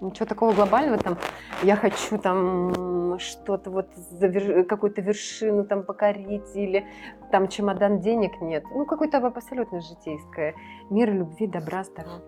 [0.00, 1.16] Ничего такого глобального там.
[1.62, 6.86] Я хочу там что-то вот завер- какую-то вершину там покорить или
[7.30, 8.64] там чемодан денег нет.
[8.70, 10.54] Ну какое-то абсолютно житейское.
[10.90, 12.20] Мир, любви, добра, здоровья.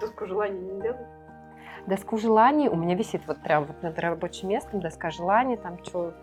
[0.00, 1.06] Доску желаний не делай.
[1.86, 6.14] Доску желаний у меня висит вот прям вот над рабочим местом, доска желаний, там что,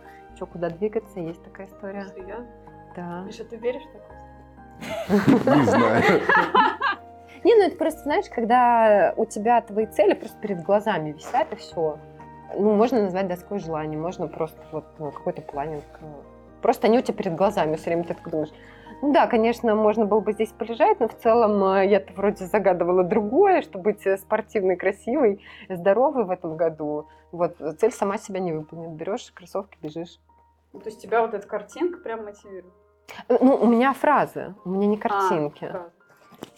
[0.45, 2.05] куда двигаться, есть такая история.
[2.15, 2.47] Серьезно?
[2.95, 3.23] Да.
[3.23, 5.57] Миша, ты веришь в такое?
[5.57, 6.03] Не знаю.
[7.46, 11.56] Не, ну это просто, знаешь, когда у тебя твои цели просто перед глазами висят, и
[11.56, 12.00] все.
[12.58, 15.84] Ну, можно назвать доской желаний, можно просто вот ну, какой-то планинг.
[16.02, 16.06] э,
[16.64, 18.50] Просто они у тебя перед глазами все время, ты так думаешь.
[19.04, 23.04] Ну да, конечно, можно было бы здесь полежать, но в целом э, я-то вроде загадывала
[23.04, 27.10] другое, чтобы быть э, спортивной, красивой, здоровой в этом году.
[27.32, 28.89] Вот, э, цель сама себя не выполнит.
[28.93, 30.20] Берешь кроссовки, бежишь.
[30.74, 32.74] Ну, То есть тебя вот эта картинка прям мотивирует?
[33.30, 35.66] Ну, у меня фразы, у меня не картинки.
[35.66, 35.91] А,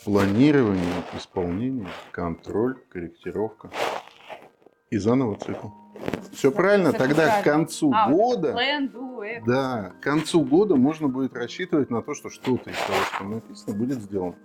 [0.03, 3.69] Планирование, исполнение, контроль, корректировка
[4.89, 5.67] и заново цикл.
[6.31, 6.93] Все правильно?
[6.93, 9.43] Тогда к концу А, года, Plan, do, act.
[9.47, 13.75] да, к концу года можно будет рассчитывать на то, что что-то из того, что написано,
[13.75, 14.35] будет сделано.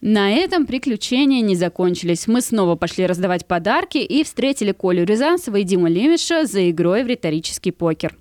[0.00, 2.26] На этом приключения не закончились.
[2.26, 7.06] Мы снова пошли раздавать подарки и встретили Колю Рязанцева и Диму Лемеша за игрой в
[7.06, 8.14] риторический покер.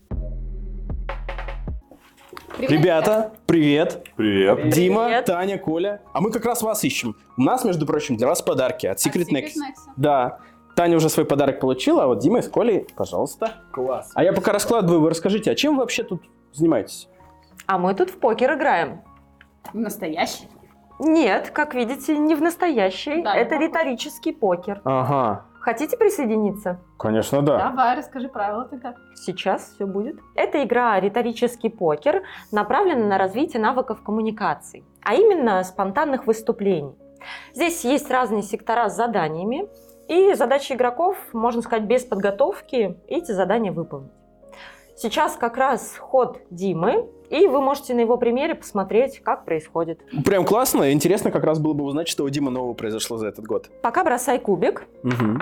[2.59, 4.05] Ребята, привет.
[4.15, 4.69] Привет.
[4.69, 5.25] Дима, Привет.
[5.25, 6.01] Таня, Коля.
[6.13, 7.15] А мы как раз вас ищем.
[7.37, 9.45] У нас, между прочим, для вас подарки от Secret От Secret Next.
[9.45, 9.91] Next.
[9.97, 10.39] Да.
[10.75, 13.53] Таня уже свой подарок получила, а вот Дима с Колей, пожалуйста.
[13.71, 14.11] Класс.
[14.15, 17.07] А я пока раскладываю, вы расскажите, а чем вы вообще тут занимаетесь?
[17.67, 19.01] А мы тут в покер играем.
[19.73, 20.47] Настоящий.
[20.99, 23.21] Нет, как видите, не в настоящий.
[23.23, 24.81] Да, Это риторический покер.
[24.83, 26.81] Ага, Хотите присоединиться?
[26.97, 27.69] конечно, да.
[27.69, 28.95] Давай, расскажи правила тогда.
[29.15, 30.19] Сейчас все будет.
[30.35, 36.93] Эта игра риторический покер направлена на развитие навыков коммуникаций, а именно спонтанных выступлений.
[37.53, 39.69] Здесь есть разные сектора с заданиями,
[40.09, 44.11] и задача игроков, можно сказать, без подготовки эти задания выполнить.
[44.97, 49.99] Сейчас как раз ход Димы, и вы можете на его примере посмотреть, как происходит.
[50.23, 50.91] Прям классно.
[50.93, 53.69] Интересно как раз было бы узнать, что у Димы нового произошло за этот год.
[53.81, 55.39] Пока бросай кубик, Угу.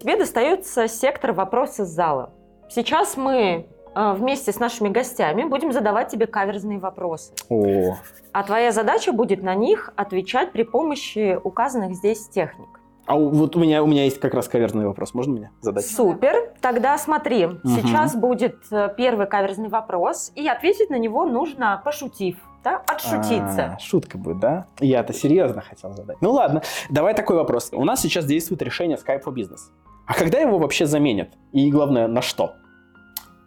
[0.00, 2.32] тебе достается сектор вопроса с зала.
[2.68, 7.32] Сейчас мы э, вместе с нашими гостями будем задавать тебе каверзные вопросы.
[7.48, 7.94] О,
[8.32, 12.79] А твоя задача будет на них отвечать при помощи указанных здесь техник.
[13.10, 15.14] А у- вот у меня, у меня есть как раз каверзный вопрос.
[15.14, 15.84] Можно мне задать?
[15.84, 16.54] Супер.
[16.60, 22.76] Тогда смотри, сейчас будет э, первый каверзный вопрос, и ответить на него нужно пошутив, да,
[22.86, 23.74] отшутиться.
[23.74, 24.66] А, шутка будет, да?
[24.78, 26.18] Я-то серьезно хотел задать.
[26.20, 27.70] Ну ладно, давай такой вопрос.
[27.72, 29.72] У нас сейчас действует решение Skype for Business.
[30.06, 31.30] А когда его вообще заменят?
[31.50, 32.52] И главное, на что?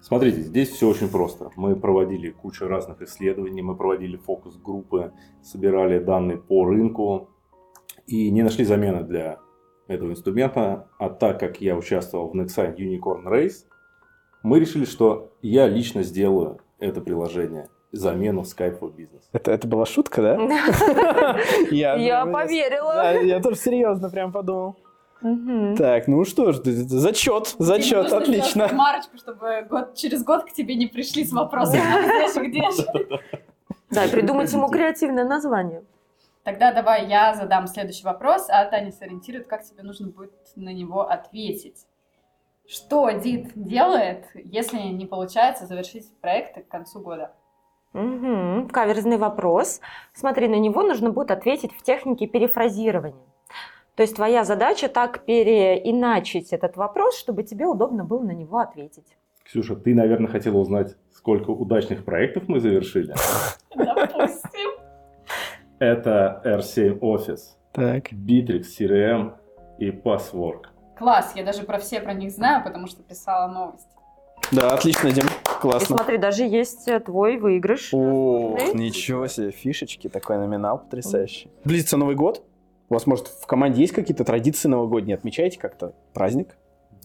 [0.01, 1.51] Смотрите, здесь все очень просто.
[1.55, 7.29] Мы проводили кучу разных исследований, мы проводили фокус-группы, собирали данные по рынку
[8.07, 9.37] и не нашли замены для
[9.87, 10.87] этого инструмента.
[10.97, 13.65] А так как я участвовал в Nexign Unicorn Race,
[14.43, 19.23] мы решили, что я лично сделаю это приложение, замену Skype for Business.
[19.31, 20.35] Это, это была шутка, да?
[21.71, 23.21] Я, поверила.
[23.21, 24.75] Я тоже серьезно прям подумал.
[25.77, 28.69] Так, ну что ж, зачет, зачет, нужно отлично.
[28.73, 33.19] Марочку, чтобы год, через год к тебе не пришли с вопросом, где же, где же.
[33.89, 35.83] Да, придумать ему креативное название.
[36.43, 41.01] Тогда давай я задам следующий вопрос, а Таня сориентирует, как тебе нужно будет на него
[41.01, 41.85] ответить.
[42.67, 47.31] Что ДИТ делает, если не получается завершить проекты к концу года?
[47.93, 48.67] Мгм.
[48.69, 49.79] Каверзный вопрос.
[50.13, 53.25] Смотри, на него нужно будет ответить в технике перефразирования.
[53.95, 59.05] То есть твоя задача так переиначить этот вопрос, чтобы тебе удобно было на него ответить.
[59.43, 63.13] Ксюша, ты, наверное, хотела узнать, сколько удачных проектов мы завершили.
[63.75, 64.72] Допустим.
[65.83, 68.13] Это R7 Office, Так.
[68.13, 69.33] Bittrex CRM
[69.79, 70.67] и Passwork.
[70.97, 73.89] Класс, я даже про все про них знаю, потому что писала новости.
[74.53, 75.97] Да, отлично, Дим, И классно.
[75.97, 77.89] смотри, даже есть э, твой выигрыш.
[77.93, 78.73] О, Эй.
[78.75, 81.51] ничего себе, фишечки, такой номинал потрясающий.
[81.65, 82.45] Близится Новый год.
[82.87, 85.15] У вас, может, в команде есть какие-то традиции новогодние?
[85.15, 86.55] Отмечаете как-то праздник?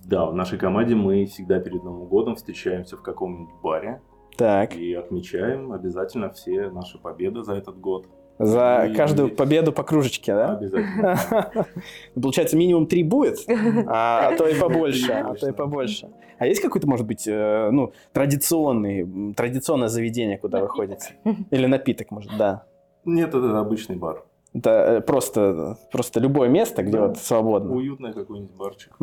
[0.04, 4.00] Да, в нашей команде мы всегда перед Новым годом встречаемся в каком-нибудь баре
[4.38, 8.06] Так, и отмечаем обязательно все наши победы за этот год.
[8.38, 10.56] за И- каждую победу по кружечке, да?
[10.56, 11.66] Обязательно.
[12.14, 13.38] Получается, минимум три будет,
[13.88, 16.08] а то и побольше, а то и побольше.
[16.38, 21.16] А есть какой-то, может быть, э, ну, традиционный, традиционное заведение, куда вы ходите?
[21.50, 22.62] Или напиток, может, да?
[23.04, 24.22] Нет, это обычный бар.
[24.54, 27.74] Это просто, просто любое место, где вот свободно.
[27.74, 28.94] Уютный какой-нибудь барчик.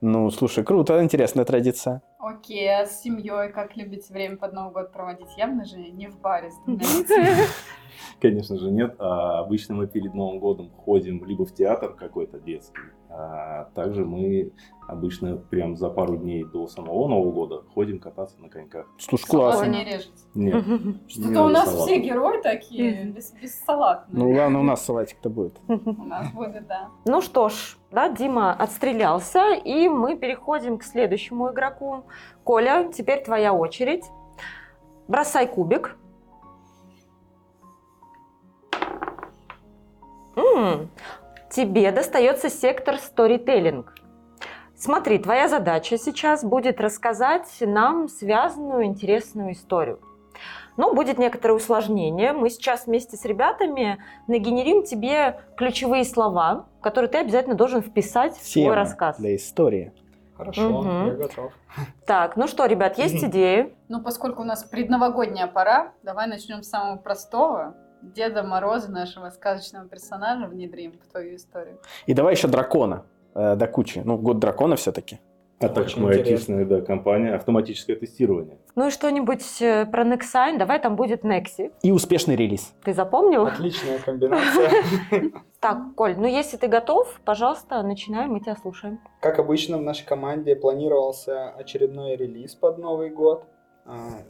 [0.00, 2.02] Ну, слушай, круто, интересная традиция.
[2.18, 5.36] Окей, а с семьей как любите время под Новый год проводить?
[5.36, 6.80] Явно же не в баре с двумя.
[8.20, 8.96] Конечно же нет.
[8.98, 14.52] А обычно мы перед Новым годом ходим либо в театр какой-то детский, а также мы
[14.88, 18.86] обычно прям за пару дней до самого Нового года ходим кататься на коньках.
[18.98, 19.70] Слушай, Салаты классно.
[19.70, 20.22] не режете.
[20.34, 23.62] Нет, не Что-то у нас все герои такие, без, без.
[24.08, 25.58] Ну, ладно, у нас салатик-то будет.
[25.68, 26.88] У нас будет, да.
[27.04, 32.04] Ну что ж, да, Дима отстрелялся, и мы переходим к следующему игроку.
[32.44, 34.04] Коля, теперь твоя очередь.
[35.08, 35.96] Бросай кубик.
[40.36, 40.88] М,
[41.50, 43.94] Тебе достается сектор сторителлинг.
[44.76, 49.98] Смотри, твоя задача сейчас будет рассказать нам связанную интересную историю.
[50.76, 52.32] Но будет некоторое усложнение.
[52.32, 53.98] Мы сейчас вместе с ребятами
[54.28, 59.16] нагенерим тебе ключевые слова, которые ты обязательно должен вписать в свой Тема рассказ.
[59.18, 59.92] для истории.
[60.38, 61.06] Хорошо, Мгм.
[61.08, 61.52] я готов.
[62.06, 63.74] Так, ну что, ребят, есть идеи?
[63.88, 67.74] Ну, поскольку у нас предновогодняя пора, давай начнем с самого простого.
[68.02, 71.78] Деда Мороза, нашего сказочного персонажа, внедрим в твою историю.
[72.06, 74.00] И давай еще дракона э, до кучи.
[74.04, 75.18] Ну, год дракона все-таки.
[75.60, 78.58] А так как мы айтишная да, компания, автоматическое тестирование.
[78.76, 80.56] Ну и что-нибудь э, про Nexign?
[80.56, 81.72] Давай там будет Nexi.
[81.82, 82.72] И успешный релиз.
[82.84, 83.46] Ты запомнил?
[83.46, 84.70] Отличная комбинация.
[85.60, 89.00] Так, Коль, ну если ты готов, пожалуйста, начинаем, мы тебя слушаем.
[89.20, 93.44] Как обычно в нашей команде планировался очередной релиз под Новый год.
[93.84, 94.22] А,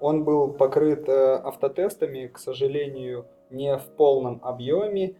[0.00, 5.14] Он был покрыт э, автотестами, к сожалению, не в полном объеме.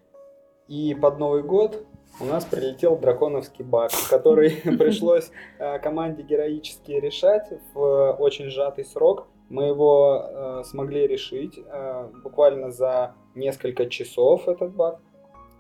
[0.66, 1.86] И под Новый год
[2.18, 9.26] у нас прилетел драконовский баг, который пришлось э, команде героически решать в очень сжатый срок.
[9.48, 15.00] Мы его э, смогли решить э, буквально за несколько часов этот баг.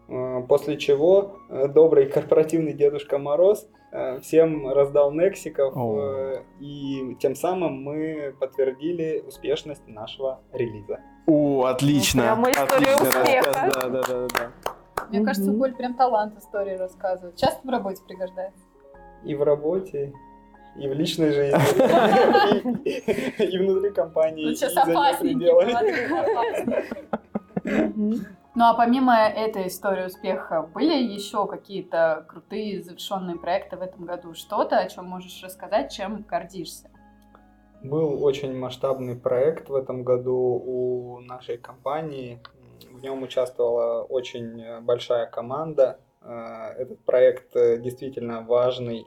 [0.08, 7.34] Э, После чего э, добрый корпоративный Дедушка Мороз э, всем раздал нексиков, э, и тем
[7.34, 11.00] самым мы подтвердили успешность нашего релиза.
[11.26, 12.22] О, отлично.
[12.22, 13.46] Прямо история Отличный успеха.
[13.46, 14.50] рассказ, Да, да, да, да.
[15.10, 15.58] Мне кажется, Мгм.
[15.60, 17.36] Коль прям талант истории рассказывает.
[17.36, 18.62] Часто в работе пригождается?
[19.24, 20.12] И в работе,
[20.76, 21.58] и в личной жизни,
[23.42, 24.82] и- внутри компании, Ну, и сейчас за
[25.20, 25.72] пределами.
[28.56, 34.34] Ну а помимо этой истории успеха, были еще какие-то крутые завершенные проекты в этом году?
[34.34, 36.88] Что-то, о чем можешь рассказать, чем гордишься?
[37.82, 42.40] Был очень масштабный проект в этом году у нашей компании.
[42.90, 45.98] В нем участвовала очень э, большая команда.
[46.22, 49.06] Э, Этот проект э, действительно важный,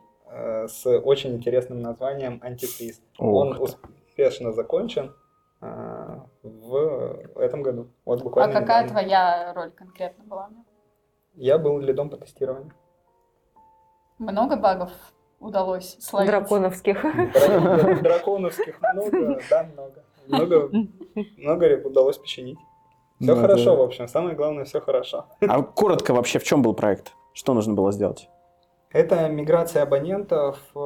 [0.68, 3.04] с очень интересным названием «Антифриз».
[3.20, 3.64] Он Ох ты.
[3.64, 5.14] успешно закончен
[6.42, 7.88] в этом году.
[8.04, 9.02] Вот А буквально какая недавно.
[9.02, 10.50] твоя роль конкретно была?
[11.36, 12.72] Я был лидом по тестированию.
[14.18, 14.92] Много багов
[15.40, 16.30] удалось словить?
[16.32, 17.04] Драконовских.
[17.06, 20.04] Дра- Драконовских много, да, много.
[20.28, 20.70] Много,
[21.38, 22.58] много удалось починить.
[23.24, 24.08] Все Ну, хорошо, это- в общем.
[24.08, 25.26] Самое главное, все хорошо.
[25.42, 27.14] А коротко вообще, в чем был проект?
[27.34, 28.30] Что нужно было сделать?
[28.92, 30.80] Это миграция абонентов э,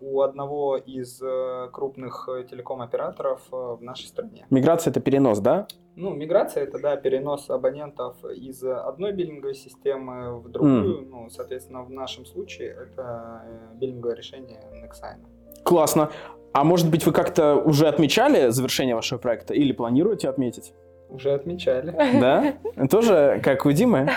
[0.00, 4.46] у одного из э, крупных э, телеком-операторов в нашей стране.
[4.50, 5.68] Миграция это перенос, да?
[5.94, 11.06] Ну, миграция это, да, перенос абонентов из одной биллинговой системы в другую.
[11.08, 13.42] Ну, соответственно, в нашем случае это
[13.74, 15.24] биллинговое решение Nexign.
[15.62, 16.10] Классно.
[16.52, 20.72] А может быть, вы как-то уже отмечали завершение вашего проекта или планируете отметить?
[21.08, 21.92] Уже отмечали.
[22.20, 22.54] Да?
[22.88, 24.08] Тоже, как у Димы?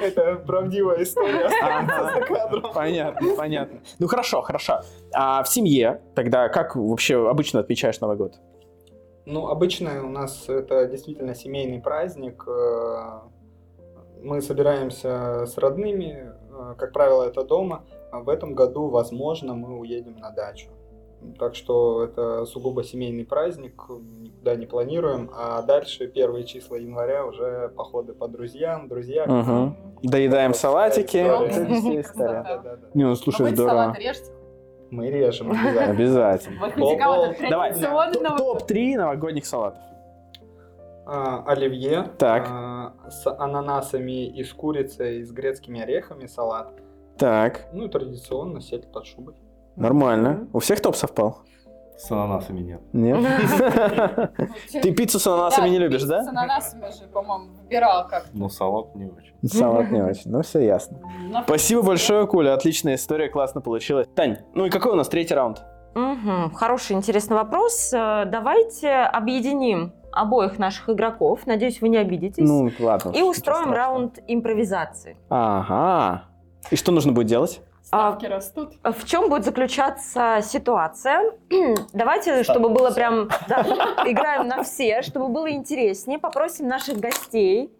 [0.00, 1.48] Это правдивая история.
[1.62, 2.12] Ага.
[2.14, 2.72] За кадром.
[2.74, 3.78] Понятно, понятно.
[3.98, 4.80] Ну хорошо, хорошо.
[5.12, 8.34] А в семье тогда как вообще обычно отмечаешь Новый год?
[9.26, 12.44] Ну, обычно у нас это действительно семейный праздник.
[12.46, 13.20] э,
[14.22, 17.84] Мы собираемся с родными, э, как правило, это дома.
[18.10, 20.68] А в этом году, возможно, мы уедем на дачу.
[21.38, 25.30] Так что это сугубо семейный праздник, никуда не планируем.
[25.34, 29.24] А дальше первые числа января уже походы по друзьям, друзья.
[29.24, 30.08] Угу.
[30.08, 31.16] Доедаем салатики.
[32.94, 33.96] Не, ну А слушай, вы здорово.
[34.90, 35.90] Мы режем обязательно.
[35.90, 36.60] Обязательно.
[37.50, 38.58] Давай, традиционный Новый год.
[38.60, 39.82] топ-3 новогодних салатов.
[41.10, 42.46] А, Оливье Так.
[42.50, 46.70] а, с ананасами и с курицей, и с грецкими орехами салат.
[47.16, 49.34] Так, Ну и традиционно сеть под шубой.
[49.78, 50.48] Нормально.
[50.52, 51.38] У всех топ совпал?
[51.98, 52.80] С ананасами нет.
[52.92, 53.18] Нет?
[54.72, 56.22] Ты пиццу с ананасами не любишь, да?
[56.22, 58.26] С ананасами же, по-моему, выбирал как.
[58.32, 59.34] Но салат не очень.
[59.48, 60.98] Салат не очень, ну все ясно.
[61.30, 64.06] На Спасибо большое, Коля, отличная история, классно получилось.
[64.14, 65.62] Тань, ну и какой у нас третий раунд?
[66.54, 67.92] Хороший, интересный вопрос.
[67.92, 71.46] Э, Давайте объединим обоих наших игроков.
[71.46, 72.48] Надеюсь, вы не обидитесь.
[72.48, 73.10] Ну, ладно.
[73.10, 75.16] и устроим раунд импровизации.
[75.28, 76.24] Ага.
[76.70, 77.60] И что нужно будет делать?
[77.88, 78.74] Ставки растут.
[78.84, 81.32] В чем будет заключаться ситуация?
[81.94, 83.30] Давайте, чтобы было прям...
[83.48, 83.62] да,
[84.04, 87.72] играем на все, чтобы было интереснее, попросим наших гостей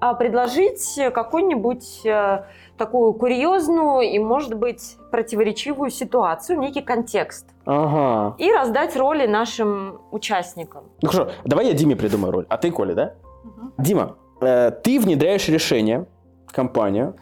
[0.00, 2.44] а, предложить какую-нибудь э,
[2.76, 7.48] такую курьезную и, может быть, противоречивую ситуацию, некий контекст.
[7.66, 8.36] Ага.
[8.38, 10.84] И раздать роли нашим участникам.
[11.02, 13.14] Ну хорошо, давай я Диме придумаю роль, а ты Коля, да?
[13.42, 13.72] Мгм.
[13.76, 16.06] Дима, э, ты внедряешь решение,
[16.46, 17.16] в компанию,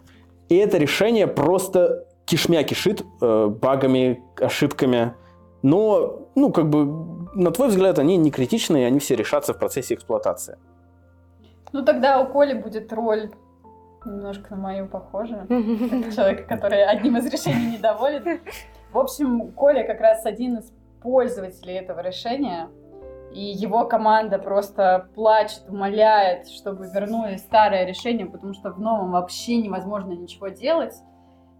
[0.51, 5.14] и это решение просто кишмя кишит э, багами, ошибками,
[5.62, 6.85] но, ну, как бы,
[7.35, 10.59] на твой взгляд, они не критичны, и они все решатся в процессе эксплуатации.
[11.72, 13.31] Ну тогда у Коли будет роль
[14.05, 15.47] немножко на мою похожа.
[15.49, 18.41] Человека, который одним из решений недоволен.
[18.93, 20.72] В общем, Коля как раз один из
[21.03, 22.68] пользователей этого решения.
[23.33, 29.57] И его команда просто плачет, умоляет, чтобы вернули старое решение, потому что в новом вообще
[29.59, 30.95] невозможно ничего делать.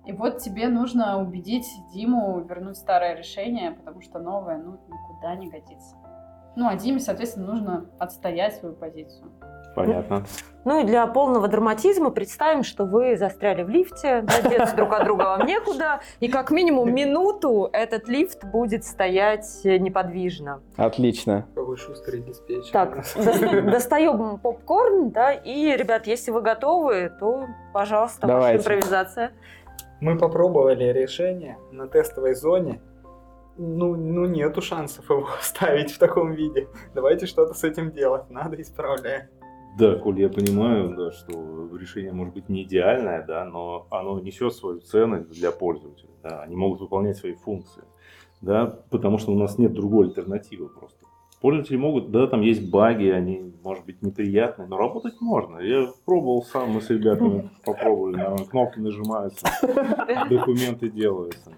[0.07, 5.49] И вот тебе нужно убедить Диму вернуть старое решение, потому что новое, ну, никуда не
[5.49, 5.97] годится.
[6.55, 9.31] Ну, а Диме, соответственно, нужно отстоять свою позицию.
[9.75, 10.25] Понятно.
[10.65, 15.05] Ну и для полного драматизма представим, что вы застряли в лифте, да, деться друг от
[15.05, 20.63] друга вам некуда, и как минимум минуту этот лифт будет стоять неподвижно.
[20.79, 21.47] Отлично.
[21.55, 22.73] Какой шустрый диспетчер.
[22.73, 27.45] Так, до- достаем попкорн, да, и, ребят, если вы готовы, то,
[27.75, 28.59] пожалуйста, Давайте.
[28.59, 29.33] ваша импровизация.
[30.01, 32.83] Мы попробовали решение на тестовой зоне.
[33.57, 36.69] Ну, ну, нету шансов его ставить в таком виде.
[36.95, 38.29] Давайте что-то с этим делать.
[38.29, 39.31] Надо исправлять.
[39.79, 44.55] Да, Коль, я понимаю, да, что решение может быть не идеальное, да, но оно несет
[44.55, 46.09] свою ценность для пользователя.
[46.23, 47.85] Да, они могут выполнять свои функции,
[48.41, 50.96] да, потому что у нас нет другой альтернативы просто.
[51.47, 55.61] Пользователи могут, да, там есть баги, они, может быть, неприятные, но работать можно.
[55.61, 59.47] Я пробовал сам, мы с ребятами попробовали, наверное, кнопки нажимаются,
[60.29, 61.53] документы делаются.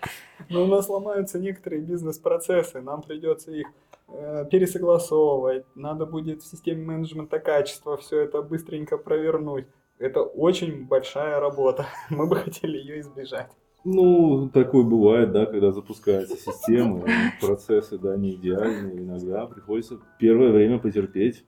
[0.51, 2.82] Но у нас ломаются некоторые бизнес-процессы.
[2.82, 3.66] Нам придется их
[4.09, 5.64] э, пересогласовывать.
[5.74, 9.68] Надо будет в системе менеджмента качества все это быстренько провернуть.
[9.99, 11.86] Это очень большая работа.
[12.11, 13.51] Мы бы хотели ее избежать.
[13.91, 17.07] Ну, такое бывает, да, когда запускается система,
[17.41, 21.45] процессы, да, не идеальные, иногда приходится первое время потерпеть.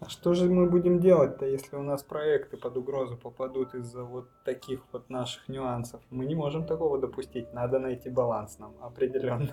[0.00, 4.28] А что же мы будем делать-то, если у нас проекты под угрозу попадут из-за вот
[4.44, 6.00] таких вот наших нюансов?
[6.10, 7.52] Мы не можем такого допустить.
[7.52, 9.50] Надо найти баланс нам определенно.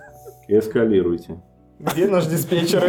[0.48, 1.42] Эскалируйте.
[1.80, 2.84] Где наш диспетчер?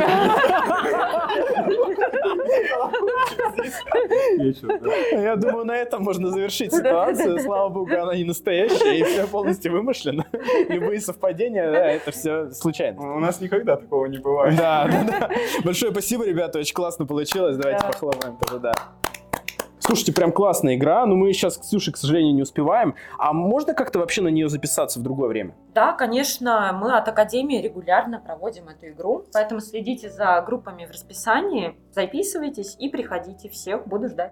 [5.12, 7.40] Я думаю, на этом можно завершить ситуацию.
[7.40, 10.26] Слава богу, она не настоящая, и все полностью вымышленно.
[10.70, 13.16] Любые совпадения, да, это все случайно.
[13.16, 14.56] У нас никогда такого не бывает.
[14.58, 15.30] Да, да, да.
[15.64, 17.58] Большое спасибо, ребята, очень классно получилось.
[17.58, 17.88] Давайте Да.
[17.92, 18.74] похлопаем тоже, да.
[19.92, 22.96] Слушайте, прям классная игра, но мы сейчас, Ксюша, к сожалению, не успеваем.
[23.18, 25.54] А можно как-то вообще на нее записаться в другое время?
[25.76, 31.76] Да, конечно, мы от Академии регулярно проводим эту игру, поэтому следите за группами в расписании,
[31.94, 33.50] записывайтесь и приходите.
[33.50, 34.32] Всех буду ждать.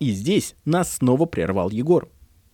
[0.00, 2.08] И здесь нас снова прервал Егор.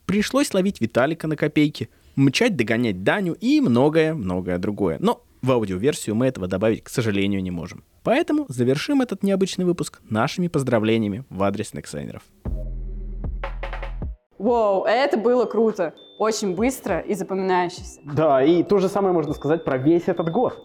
[0.06, 4.96] Пришлось ловить Виталика на копейки, мчать догонять Даню и многое-многое другое.
[4.98, 7.84] Но в аудиоверсию мы этого добавить, к сожалению, не можем.
[8.02, 12.22] Поэтому завершим этот необычный выпуск нашими поздравлениями в адрес Нексайнеров.
[14.38, 15.94] Вау, это было круто.
[16.18, 18.00] Очень быстро и запоминающееся.
[18.04, 20.58] Да, и то же самое можно сказать про весь этот год.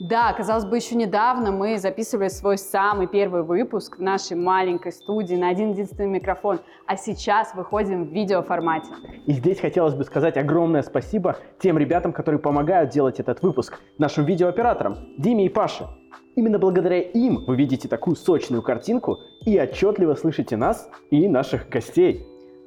[0.00, 5.36] Да, казалось бы, еще недавно мы записывали свой самый первый выпуск в нашей маленькой студии
[5.36, 8.90] на один единственный микрофон, а сейчас выходим в видеоформате.
[9.26, 14.24] И здесь хотелось бы сказать огромное спасибо тем ребятам, которые помогают делать этот выпуск, нашим
[14.24, 15.86] видеооператорам Диме и Паше.
[16.34, 22.26] Именно благодаря им вы видите такую сочную картинку и отчетливо слышите нас и наших гостей.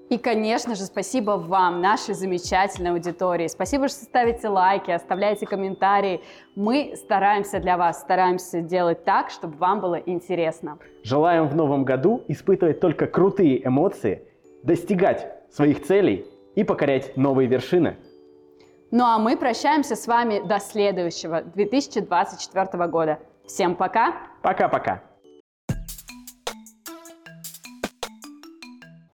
[0.09, 3.47] И, конечно же, спасибо вам, нашей замечательной аудитории.
[3.47, 6.21] Спасибо, что ставите лайки, оставляете комментарии.
[6.55, 10.79] Мы стараемся для вас, стараемся делать так, чтобы вам было интересно.
[11.03, 14.23] Желаем в новом году испытывать только крутые эмоции,
[14.63, 17.97] достигать своих целей и покорять новые вершины.
[18.91, 23.19] Ну а мы прощаемся с вами до следующего 2024 года.
[23.45, 24.13] Всем пока!
[24.41, 25.03] Пока-пока!